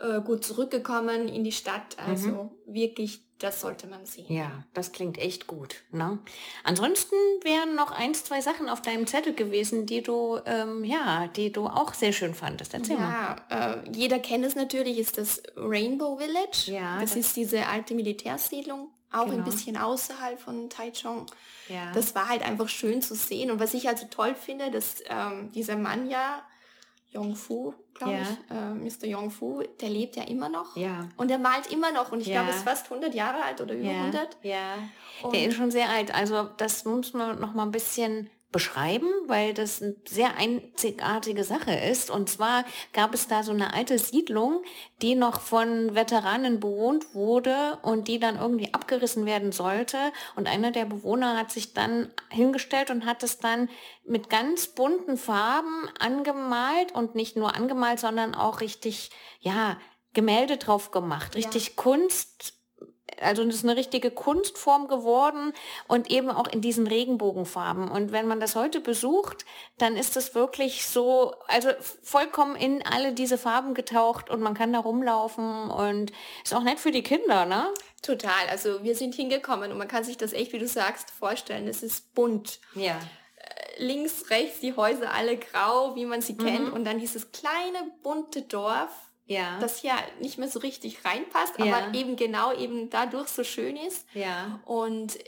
äh, 0.00 0.20
gut 0.20 0.44
zurückgekommen 0.44 1.28
in 1.28 1.44
die 1.44 1.52
Stadt. 1.52 1.96
Also 1.98 2.28
mhm. 2.66 2.74
wirklich, 2.74 3.20
das 3.38 3.60
sollte 3.60 3.86
man 3.86 4.06
sehen. 4.06 4.32
Ja, 4.32 4.64
das 4.74 4.92
klingt 4.92 5.18
echt 5.18 5.46
gut. 5.46 5.76
Ne? 5.92 6.18
Ansonsten 6.64 7.14
wären 7.42 7.74
noch 7.74 7.90
eins, 7.90 8.24
zwei 8.24 8.40
Sachen 8.40 8.68
auf 8.68 8.82
deinem 8.82 9.06
Zettel 9.06 9.34
gewesen, 9.34 9.86
die 9.86 10.02
du, 10.02 10.38
ähm, 10.46 10.84
ja, 10.84 11.28
die 11.28 11.52
du 11.52 11.66
auch 11.66 11.94
sehr 11.94 12.12
schön 12.12 12.34
fandest. 12.34 12.74
Erzähl 12.74 12.96
ja, 12.96 13.36
mal. 13.48 13.82
Äh, 13.84 13.90
jeder 13.92 14.18
kennt 14.18 14.44
es 14.44 14.56
natürlich, 14.56 14.98
ist 14.98 15.18
das 15.18 15.42
Rainbow 15.56 16.18
Village. 16.18 16.72
Ja, 16.72 17.00
das, 17.00 17.10
das 17.10 17.18
ist 17.18 17.36
diese 17.36 17.66
alte 17.66 17.94
Militärsiedlung 17.94 18.90
auch 19.12 19.26
genau. 19.26 19.38
ein 19.38 19.44
bisschen 19.44 19.76
außerhalb 19.76 20.40
von 20.40 20.70
Taichung. 20.70 21.26
Ja. 21.68 21.92
Das 21.92 22.14
war 22.14 22.28
halt 22.28 22.42
einfach 22.42 22.68
schön 22.68 23.02
zu 23.02 23.14
sehen. 23.14 23.50
Und 23.50 23.60
was 23.60 23.74
ich 23.74 23.88
also 23.88 24.06
toll 24.08 24.34
finde, 24.34 24.70
dass 24.70 25.02
ähm, 25.08 25.50
dieser 25.52 25.76
Mann 25.76 26.08
ja, 26.08 26.42
Yongfu, 27.12 27.74
glaube 27.94 28.12
ja. 28.12 28.22
ich, 28.22 28.50
äh, 28.50 29.06
Mr. 29.06 29.06
Yongfu, 29.06 29.62
der 29.80 29.88
lebt 29.88 30.16
ja 30.16 30.22
immer 30.24 30.48
noch. 30.48 30.76
Ja. 30.76 31.08
Und 31.16 31.30
er 31.30 31.38
malt 31.38 31.70
immer 31.72 31.90
noch. 31.92 32.12
Und 32.12 32.20
ich 32.20 32.28
ja. 32.28 32.34
glaube, 32.34 32.50
er 32.50 32.56
ist 32.56 32.64
fast 32.64 32.90
100 32.90 33.14
Jahre 33.14 33.42
alt 33.42 33.60
oder 33.60 33.74
über 33.74 33.90
ja. 33.90 34.00
100. 34.04 34.38
Ja, 34.42 34.74
und 35.22 35.34
der 35.34 35.46
ist 35.46 35.56
schon 35.56 35.70
sehr 35.70 35.88
alt. 35.90 36.14
Also 36.14 36.48
das 36.56 36.84
muss 36.84 37.12
man 37.12 37.40
noch 37.40 37.52
mal 37.52 37.64
ein 37.64 37.72
bisschen 37.72 38.30
beschreiben, 38.52 39.08
weil 39.26 39.54
das 39.54 39.80
eine 39.80 39.94
sehr 40.08 40.36
einzigartige 40.36 41.44
Sache 41.44 41.72
ist. 41.72 42.10
Und 42.10 42.28
zwar 42.28 42.64
gab 42.92 43.14
es 43.14 43.28
da 43.28 43.42
so 43.42 43.52
eine 43.52 43.74
alte 43.74 43.98
Siedlung, 43.98 44.62
die 45.02 45.14
noch 45.14 45.40
von 45.40 45.94
Veteranen 45.94 46.58
bewohnt 46.58 47.14
wurde 47.14 47.78
und 47.82 48.08
die 48.08 48.18
dann 48.18 48.38
irgendwie 48.38 48.74
abgerissen 48.74 49.24
werden 49.24 49.52
sollte. 49.52 49.98
Und 50.34 50.48
einer 50.48 50.72
der 50.72 50.84
Bewohner 50.84 51.36
hat 51.36 51.50
sich 51.52 51.74
dann 51.74 52.12
hingestellt 52.28 52.90
und 52.90 53.06
hat 53.06 53.22
es 53.22 53.38
dann 53.38 53.68
mit 54.04 54.30
ganz 54.30 54.68
bunten 54.68 55.16
Farben 55.16 55.88
angemalt 55.98 56.92
und 56.92 57.14
nicht 57.14 57.36
nur 57.36 57.54
angemalt, 57.54 58.00
sondern 58.00 58.34
auch 58.34 58.60
richtig, 58.60 59.10
ja, 59.38 59.78
Gemälde 60.12 60.56
drauf 60.56 60.90
gemacht, 60.90 61.36
richtig 61.36 61.68
ja. 61.68 61.72
Kunst 61.76 62.59
also 63.20 63.44
das 63.44 63.56
ist 63.56 63.64
eine 63.64 63.76
richtige 63.76 64.10
Kunstform 64.10 64.88
geworden 64.88 65.52
und 65.88 66.10
eben 66.10 66.30
auch 66.30 66.48
in 66.48 66.60
diesen 66.60 66.86
Regenbogenfarben. 66.86 67.90
Und 67.90 68.12
wenn 68.12 68.26
man 68.26 68.40
das 68.40 68.56
heute 68.56 68.80
besucht, 68.80 69.44
dann 69.78 69.96
ist 69.96 70.16
das 70.16 70.34
wirklich 70.34 70.86
so, 70.86 71.34
also 71.46 71.70
vollkommen 72.02 72.56
in 72.56 72.82
alle 72.84 73.12
diese 73.12 73.38
Farben 73.38 73.74
getaucht 73.74 74.30
und 74.30 74.40
man 74.40 74.54
kann 74.54 74.72
da 74.72 74.80
rumlaufen 74.80 75.70
und 75.70 76.12
ist 76.42 76.54
auch 76.54 76.62
nett 76.62 76.80
für 76.80 76.90
die 76.92 77.02
Kinder, 77.02 77.44
ne? 77.44 77.68
Total. 78.02 78.48
Also 78.50 78.82
wir 78.82 78.94
sind 78.94 79.14
hingekommen 79.14 79.70
und 79.70 79.78
man 79.78 79.88
kann 79.88 80.04
sich 80.04 80.16
das 80.16 80.32
echt, 80.32 80.52
wie 80.52 80.58
du 80.58 80.66
sagst, 80.66 81.10
vorstellen. 81.10 81.68
Es 81.68 81.82
ist 81.82 82.14
bunt. 82.14 82.60
Ja 82.74 82.98
äh, 83.36 83.82
links, 83.84 84.30
rechts 84.30 84.60
die 84.60 84.74
Häuser 84.76 85.12
alle 85.12 85.36
grau, 85.36 85.94
wie 85.96 86.06
man 86.06 86.22
sie 86.22 86.34
mhm. 86.34 86.38
kennt. 86.38 86.72
Und 86.72 86.84
dann 86.84 86.98
dieses 86.98 87.32
kleine 87.32 87.90
bunte 88.02 88.42
Dorf 88.42 89.09
ja. 89.30 89.58
das 89.60 89.82
ja 89.82 89.96
nicht 90.20 90.38
mehr 90.38 90.48
so 90.48 90.58
richtig 90.58 91.04
reinpasst, 91.04 91.58
ja. 91.58 91.64
aber 91.64 91.94
eben 91.94 92.16
genau 92.16 92.52
eben 92.52 92.90
dadurch 92.90 93.28
so 93.28 93.44
schön 93.44 93.76
ist. 93.76 94.06
Ja. 94.12 94.60
Und 94.64 95.18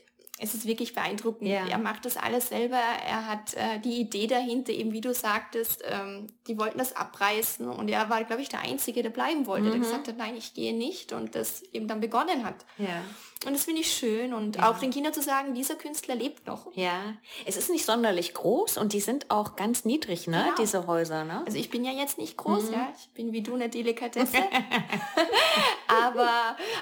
es 0.43 0.55
ist 0.55 0.67
wirklich 0.67 0.93
beeindruckend. 0.93 1.49
Ja. 1.49 1.67
Er 1.69 1.79
macht 1.79 2.05
das 2.05 2.17
alles 2.17 2.49
selber. 2.49 2.77
Er 2.77 3.29
hat 3.29 3.55
äh, 3.55 3.79
die 3.79 4.01
Idee 4.01 4.27
dahinter, 4.27 4.73
eben 4.73 4.93
wie 4.93 5.01
du 5.01 5.15
sagtest, 5.15 5.85
ähm, 5.89 6.27
die 6.49 6.59
wollten 6.59 6.79
das 6.79 6.97
abreißen 6.97 7.69
und 7.69 7.89
er 7.89 8.11
war, 8.11 8.25
glaube 8.25 8.43
ich, 8.43 8.49
der 8.49 8.61
Einzige, 8.61 9.05
der 9.05 9.11
bleiben 9.11 9.47
wollte, 9.47 9.67
mhm. 9.67 9.71
der 9.71 9.79
gesagt 9.79 10.09
hat, 10.09 10.17
nein, 10.17 10.37
ich 10.37 10.53
gehe 10.53 10.75
nicht 10.75 11.13
und 11.13 11.37
das 11.37 11.63
eben 11.73 11.87
dann 11.87 12.01
begonnen 12.01 12.45
hat. 12.45 12.57
Ja. 12.77 13.03
Und 13.47 13.55
das 13.55 13.65
finde 13.65 13.81
ich 13.81 13.93
schön 13.93 14.35
und 14.35 14.57
ja. 14.57 14.71
auch 14.71 14.79
den 14.79 14.91
Kindern 14.91 15.13
zu 15.13 15.23
sagen, 15.23 15.55
dieser 15.55 15.75
Künstler 15.75 16.15
lebt 16.15 16.47
noch. 16.47 16.67
Ja, 16.75 17.15
es 17.45 17.57
ist 17.57 17.71
nicht 17.71 17.85
sonderlich 17.85 18.35
groß 18.35 18.79
und 18.79 18.93
die 18.93 19.01
sind 19.01 19.31
auch 19.31 19.57
ganz 19.57 19.85
niedrig, 19.85 20.27
ne, 20.29 20.43
genau. 20.45 20.57
diese 20.61 20.87
Häuser, 20.87 21.25
ne? 21.25 21.43
Also 21.45 21.59
ich 21.59 21.69
bin 21.71 21.85
ja 21.85 21.93
jetzt 21.93 22.19
nicht 22.19 22.37
groß, 22.37 22.69
mhm. 22.69 22.73
ja, 22.73 22.93
ich 22.97 23.09
bin 23.11 23.33
wie 23.33 23.43
du 23.43 23.55
eine 23.55 23.69
Delikatesse. 23.69 24.37
Aber 25.89 26.31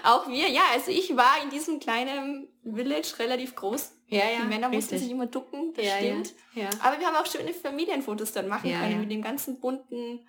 auch 0.05 0.29
wir, 0.29 0.49
ja, 0.49 0.63
also 0.73 0.91
ich 0.91 1.17
war 1.17 1.43
in 1.43 1.51
diesem 1.51 1.81
kleinen 1.81 2.49
Village 2.65 3.15
relativ 3.19 3.55
groß. 3.55 3.93
Ja, 4.09 4.19
ja, 4.19 4.41
die 4.43 4.49
Männer 4.49 4.69
richtig. 4.69 4.73
mussten 4.73 4.99
sich 4.99 5.11
immer 5.11 5.27
ducken, 5.27 5.73
das 5.75 5.85
ja, 5.85 5.97
stimmt. 5.99 6.35
Ja, 6.55 6.65
ja. 6.65 6.71
Aber 6.83 6.99
wir 6.99 7.07
haben 7.07 7.17
auch 7.17 7.27
schöne 7.27 7.55
Familienfotos 7.55 8.33
dann 8.33 8.49
machen 8.49 8.69
ja, 8.69 8.81
können 8.81 9.01
mit 9.01 9.11
dem 9.11 9.23
ganzen 9.23 9.61
bunten 9.61 10.21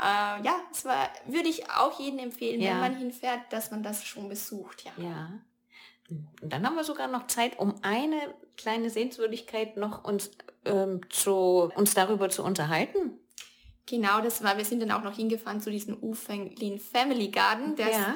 äh, 0.00 0.44
ja, 0.44 0.60
es 0.70 0.84
war, 0.84 1.10
würde 1.26 1.48
ich 1.48 1.68
auch 1.70 1.98
jedem 1.98 2.20
empfehlen, 2.20 2.60
ja. 2.60 2.70
wenn 2.70 2.80
man 2.80 2.96
hinfährt, 2.96 3.52
dass 3.52 3.70
man 3.70 3.82
das 3.82 4.04
schon 4.04 4.28
besucht, 4.28 4.84
ja. 4.84 4.92
Ja. 5.02 5.40
Und 6.08 6.52
dann 6.52 6.64
haben 6.64 6.76
wir 6.76 6.84
sogar 6.84 7.08
noch 7.08 7.26
Zeit, 7.26 7.58
um 7.58 7.74
eine 7.82 8.16
kleine 8.56 8.90
Sehenswürdigkeit 8.90 9.76
noch 9.76 10.04
uns, 10.04 10.30
ähm, 10.64 11.00
zu, 11.10 11.70
uns 11.74 11.94
darüber 11.94 12.30
zu 12.30 12.44
unterhalten. 12.44 13.18
Genau, 13.86 14.20
das 14.20 14.42
war, 14.42 14.56
wir 14.56 14.64
sind 14.64 14.80
dann 14.80 14.92
auch 14.92 15.02
noch 15.02 15.16
hingefahren 15.16 15.60
zu 15.60 15.70
diesem 15.70 16.02
Ufenglin 16.02 16.78
Family 16.78 17.28
Garden. 17.28 17.74
Der 17.76 17.90
ja. 17.90 17.98
ist 17.98 18.06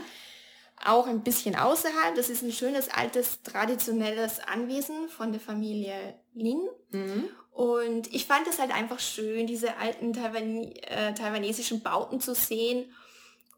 auch 0.84 1.06
ein 1.06 1.22
bisschen 1.22 1.56
außerhalb. 1.56 2.14
Das 2.14 2.28
ist 2.28 2.42
ein 2.42 2.52
schönes, 2.52 2.88
altes, 2.88 3.42
traditionelles 3.42 4.40
Anwesen 4.40 5.08
von 5.08 5.32
der 5.32 5.40
Familie 5.40 6.14
Lin. 6.34 6.60
Mhm. 6.90 7.28
Und 7.52 8.12
ich 8.12 8.26
fand 8.26 8.46
es 8.48 8.58
halt 8.58 8.74
einfach 8.74 8.98
schön, 8.98 9.46
diese 9.46 9.76
alten 9.76 10.12
Taiwan 10.12 10.72
äh, 10.72 11.14
taiwanesischen 11.14 11.82
Bauten 11.82 12.20
zu 12.20 12.34
sehen 12.34 12.86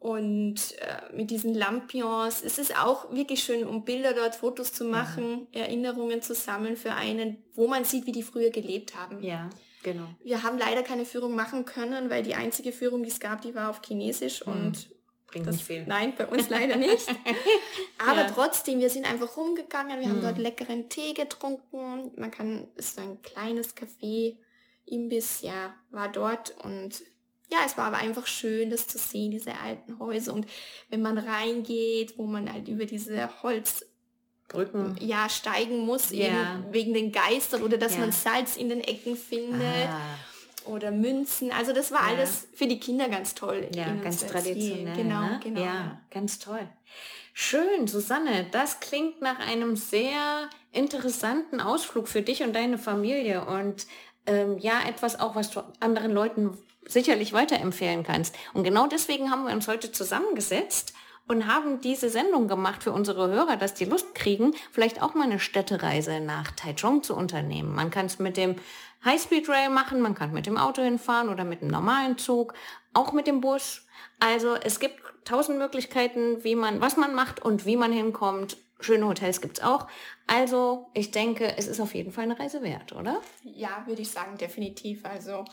und 0.00 0.56
äh, 0.80 1.16
mit 1.16 1.30
diesen 1.30 1.54
Lampions. 1.54 2.42
Es 2.42 2.58
ist 2.58 2.76
auch 2.78 3.10
wirklich 3.12 3.42
schön, 3.42 3.66
um 3.66 3.84
Bilder 3.84 4.12
dort, 4.12 4.34
Fotos 4.34 4.72
zu 4.72 4.84
machen, 4.84 5.46
ja. 5.52 5.62
Erinnerungen 5.62 6.20
zu 6.20 6.34
sammeln 6.34 6.76
für 6.76 6.92
einen, 6.92 7.38
wo 7.54 7.68
man 7.68 7.84
sieht, 7.84 8.04
wie 8.06 8.12
die 8.12 8.22
früher 8.22 8.50
gelebt 8.50 8.96
haben. 8.96 9.22
Ja, 9.22 9.48
genau. 9.82 10.08
Wir 10.22 10.42
haben 10.42 10.58
leider 10.58 10.82
keine 10.82 11.06
Führung 11.06 11.34
machen 11.34 11.64
können, 11.64 12.10
weil 12.10 12.22
die 12.22 12.34
einzige 12.34 12.72
Führung, 12.72 13.02
die 13.02 13.08
es 13.08 13.20
gab, 13.20 13.42
die 13.42 13.54
war 13.54 13.70
auf 13.70 13.80
Chinesisch 13.82 14.44
mhm. 14.44 14.52
und 14.52 14.93
Bringt 15.34 15.48
das, 15.48 15.56
nicht 15.56 15.66
viel. 15.66 15.84
Nein, 15.84 16.12
bei 16.16 16.28
uns 16.28 16.48
leider 16.48 16.76
nicht. 16.76 17.08
Aber 17.98 18.20
ja. 18.20 18.30
trotzdem, 18.30 18.78
wir 18.78 18.88
sind 18.88 19.04
einfach 19.04 19.36
rumgegangen, 19.36 19.98
wir 19.98 20.08
haben 20.08 20.22
dort 20.22 20.38
leckeren 20.38 20.88
Tee 20.88 21.12
getrunken. 21.12 22.12
Man 22.16 22.30
kann, 22.30 22.68
ist 22.76 23.00
ein 23.00 23.20
kleines 23.20 23.76
Café, 23.76 24.36
Imbiss, 24.86 25.42
ja, 25.42 25.74
war 25.90 26.12
dort 26.12 26.54
und 26.62 27.02
ja, 27.50 27.58
es 27.66 27.76
war 27.76 27.86
aber 27.86 27.96
einfach 27.96 28.28
schön, 28.28 28.70
das 28.70 28.86
zu 28.86 28.96
sehen, 28.96 29.32
diese 29.32 29.58
alten 29.58 29.98
Häuser. 29.98 30.32
Und 30.34 30.46
wenn 30.88 31.02
man 31.02 31.18
reingeht, 31.18 32.16
wo 32.16 32.26
man 32.26 32.52
halt 32.52 32.68
über 32.68 32.84
diese 32.84 33.28
Holzbrücken 33.42 34.96
ja, 35.00 35.28
steigen 35.28 35.80
muss, 35.80 36.10
ja. 36.10 36.64
wegen 36.70 36.94
den 36.94 37.10
Geistern 37.10 37.64
oder 37.64 37.76
dass 37.76 37.94
ja. 37.94 38.00
man 38.00 38.12
Salz 38.12 38.56
in 38.56 38.68
den 38.68 38.80
Ecken 38.80 39.16
findet. 39.16 39.88
Ah. 39.88 40.16
Oder 40.66 40.90
Münzen. 40.90 41.52
Also 41.52 41.72
das 41.72 41.92
war 41.92 42.00
ja. 42.00 42.16
alles 42.16 42.48
für 42.54 42.66
die 42.66 42.80
Kinder 42.80 43.08
ganz 43.08 43.34
toll. 43.34 43.68
Ja, 43.74 43.92
ganz 44.02 44.26
traditionell. 44.26 44.96
Genau, 44.96 45.20
ne? 45.20 45.40
genau. 45.42 45.60
Ja, 45.60 46.00
ganz 46.10 46.38
toll. 46.38 46.66
Schön, 47.32 47.86
Susanne. 47.88 48.46
Das 48.52 48.80
klingt 48.80 49.20
nach 49.20 49.40
einem 49.40 49.76
sehr 49.76 50.48
interessanten 50.72 51.60
Ausflug 51.60 52.08
für 52.08 52.22
dich 52.22 52.42
und 52.42 52.54
deine 52.54 52.78
Familie. 52.78 53.44
Und 53.44 53.86
ähm, 54.26 54.58
ja, 54.58 54.80
etwas 54.88 55.18
auch, 55.18 55.34
was 55.34 55.50
du 55.50 55.62
anderen 55.80 56.12
Leuten 56.12 56.56
sicherlich 56.86 57.32
weiterempfehlen 57.32 58.04
kannst. 58.04 58.34
Und 58.52 58.64
genau 58.64 58.86
deswegen 58.86 59.30
haben 59.30 59.46
wir 59.46 59.54
uns 59.54 59.68
heute 59.68 59.90
zusammengesetzt 59.90 60.94
und 61.26 61.46
haben 61.46 61.80
diese 61.80 62.10
Sendung 62.10 62.48
gemacht 62.48 62.82
für 62.82 62.92
unsere 62.92 63.28
Hörer, 63.28 63.56
dass 63.56 63.74
die 63.74 63.86
Lust 63.86 64.14
kriegen, 64.14 64.54
vielleicht 64.70 65.02
auch 65.02 65.14
mal 65.14 65.24
eine 65.24 65.40
Städtereise 65.40 66.20
nach 66.20 66.50
Taichung 66.52 67.02
zu 67.02 67.16
unternehmen. 67.16 67.74
Man 67.74 67.90
kann 67.90 68.06
es 68.06 68.18
mit 68.18 68.36
dem 68.36 68.56
Highspeed 69.04 69.48
Rail 69.48 69.70
machen, 69.70 70.00
man 70.00 70.14
kann 70.14 70.32
mit 70.32 70.46
dem 70.46 70.56
Auto 70.56 70.82
hinfahren 70.82 71.28
oder 71.28 71.44
mit 71.44 71.62
einem 71.62 71.70
normalen 71.70 72.18
Zug, 72.18 72.54
auch 72.92 73.12
mit 73.12 73.26
dem 73.26 73.40
Bus. 73.40 73.86
Also 74.20 74.54
es 74.54 74.80
gibt 74.80 75.00
tausend 75.24 75.58
Möglichkeiten, 75.58 76.42
wie 76.44 76.54
man, 76.54 76.80
was 76.80 76.96
man 76.96 77.14
macht 77.14 77.42
und 77.42 77.66
wie 77.66 77.76
man 77.76 77.92
hinkommt. 77.92 78.56
Schöne 78.80 79.06
Hotels 79.06 79.40
gibt's 79.40 79.62
auch. 79.62 79.86
Also 80.26 80.90
ich 80.94 81.10
denke, 81.10 81.56
es 81.56 81.66
ist 81.66 81.80
auf 81.80 81.94
jeden 81.94 82.12
Fall 82.12 82.24
eine 82.24 82.38
Reise 82.38 82.62
wert, 82.62 82.92
oder? 82.92 83.20
Ja, 83.42 83.84
würde 83.86 84.02
ich 84.02 84.10
sagen, 84.10 84.36
definitiv. 84.36 85.04
Also 85.04 85.44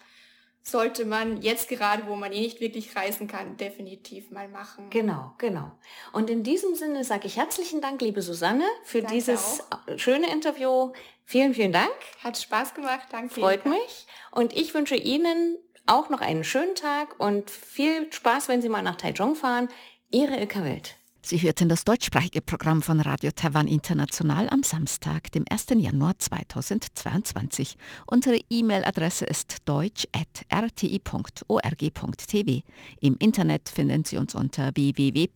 sollte 0.64 1.06
man 1.06 1.42
jetzt 1.42 1.70
gerade, 1.70 2.08
wo 2.08 2.16
man 2.16 2.32
eh 2.32 2.42
nicht 2.42 2.62
wirklich 2.62 2.96
reisen 2.96 3.28
kann, 3.28 3.58
definitiv 3.58 4.32
mal 4.32 4.48
machen. 4.48 4.90
Genau, 4.90 5.34
genau. 5.38 5.72
Und 6.14 6.30
in 6.30 6.44
diesem 6.44 6.76
Sinne 6.76 7.04
sage 7.04 7.28
ich 7.28 7.38
herzlichen 7.38 7.82
Dank, 7.82 8.02
liebe 8.02 8.22
Susanne, 8.22 8.66
für 8.84 9.00
Danke 9.00 9.16
dieses 9.16 9.64
auch. 9.72 9.98
schöne 9.98 10.32
Interview. 10.32 10.92
Vielen, 11.26 11.54
vielen 11.54 11.72
Dank. 11.72 11.92
Hat 12.24 12.38
Spaß 12.38 12.74
gemacht, 12.74 13.08
danke. 13.12 13.34
Freut 13.34 13.66
mich. 13.66 14.06
Und 14.32 14.56
ich 14.56 14.74
wünsche 14.74 14.96
Ihnen 14.96 15.58
auch 15.88 16.10
noch 16.10 16.22
einen 16.22 16.44
schönen 16.44 16.76
Tag 16.76 17.20
und 17.20 17.50
viel 17.50 18.12
Spaß, 18.12 18.48
wenn 18.48 18.62
Sie 18.62 18.70
mal 18.70 18.84
nach 18.84 18.98
Taichung 18.98 19.36
fahren. 19.36 19.68
Ihre 20.12 20.38
Ilka 20.38 20.64
Welt. 20.64 20.96
Sie 21.24 21.38
hörten 21.38 21.70
das 21.70 21.86
deutschsprachige 21.86 22.42
Programm 22.42 22.82
von 22.82 23.00
Radio 23.00 23.30
Taiwan 23.30 23.68
International 23.68 24.50
am 24.50 24.64
Samstag, 24.64 25.32
dem 25.32 25.46
1. 25.48 25.68
Januar 25.78 26.18
2022. 26.18 27.78
Unsere 28.08 28.40
E-Mail-Adresse 28.50 29.26
ist 29.26 29.58
deutsch.rti.org.tv. 29.66 32.64
Im 33.02 33.18
Internet 33.20 33.70
finden 33.70 34.04
Sie 34.04 34.18
uns 34.18 34.34
unter 34.34 34.76
www.rti.org.tv, 34.76 35.30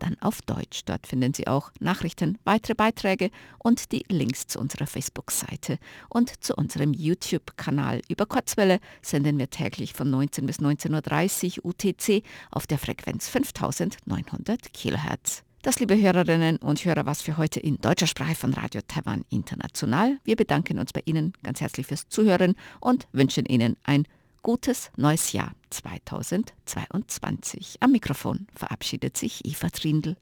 dann 0.00 0.16
auf 0.20 0.42
Deutsch. 0.42 0.80
Dort 0.84 1.06
finden 1.06 1.32
Sie 1.32 1.46
auch 1.46 1.70
Nachrichten, 1.78 2.38
weitere 2.42 2.74
Beiträge 2.74 3.30
und 3.58 3.92
die 3.92 4.02
Links 4.08 4.48
zu 4.48 4.58
unserer 4.58 4.88
Facebook-Seite 4.88 5.78
und 6.08 6.42
zu 6.42 6.56
unserem 6.56 6.92
YouTube-Kanal. 6.92 8.00
Über 8.08 8.26
Kurzwelle 8.26 8.80
senden 9.00 9.38
wir 9.38 9.48
täglich 9.48 9.92
von 9.92 10.10
19 10.10 10.44
bis 10.44 10.58
19.30 10.58 11.60
Uhr 11.60 11.66
UTC 11.66 12.24
auf 12.50 12.63
auf 12.64 12.66
der 12.66 12.78
Frequenz 12.78 13.28
5900 13.28 14.72
kHz. 14.72 15.42
Das, 15.60 15.80
liebe 15.80 16.00
Hörerinnen 16.00 16.56
und 16.56 16.82
Hörer, 16.82 17.04
was 17.04 17.20
für 17.20 17.36
heute 17.36 17.60
in 17.60 17.76
deutscher 17.76 18.06
Sprache 18.06 18.34
von 18.34 18.54
Radio 18.54 18.80
Taiwan 18.88 19.26
International. 19.28 20.16
Wir 20.24 20.34
bedanken 20.34 20.78
uns 20.78 20.94
bei 20.94 21.02
Ihnen 21.04 21.34
ganz 21.42 21.60
herzlich 21.60 21.88
fürs 21.88 22.08
Zuhören 22.08 22.54
und 22.80 23.06
wünschen 23.12 23.44
Ihnen 23.44 23.76
ein 23.84 24.06
gutes 24.40 24.90
neues 24.96 25.32
Jahr 25.32 25.52
2022. 25.68 27.76
Am 27.80 27.92
Mikrofon 27.92 28.46
verabschiedet 28.54 29.18
sich 29.18 29.44
Eva 29.44 29.68
Trindl. 29.68 30.16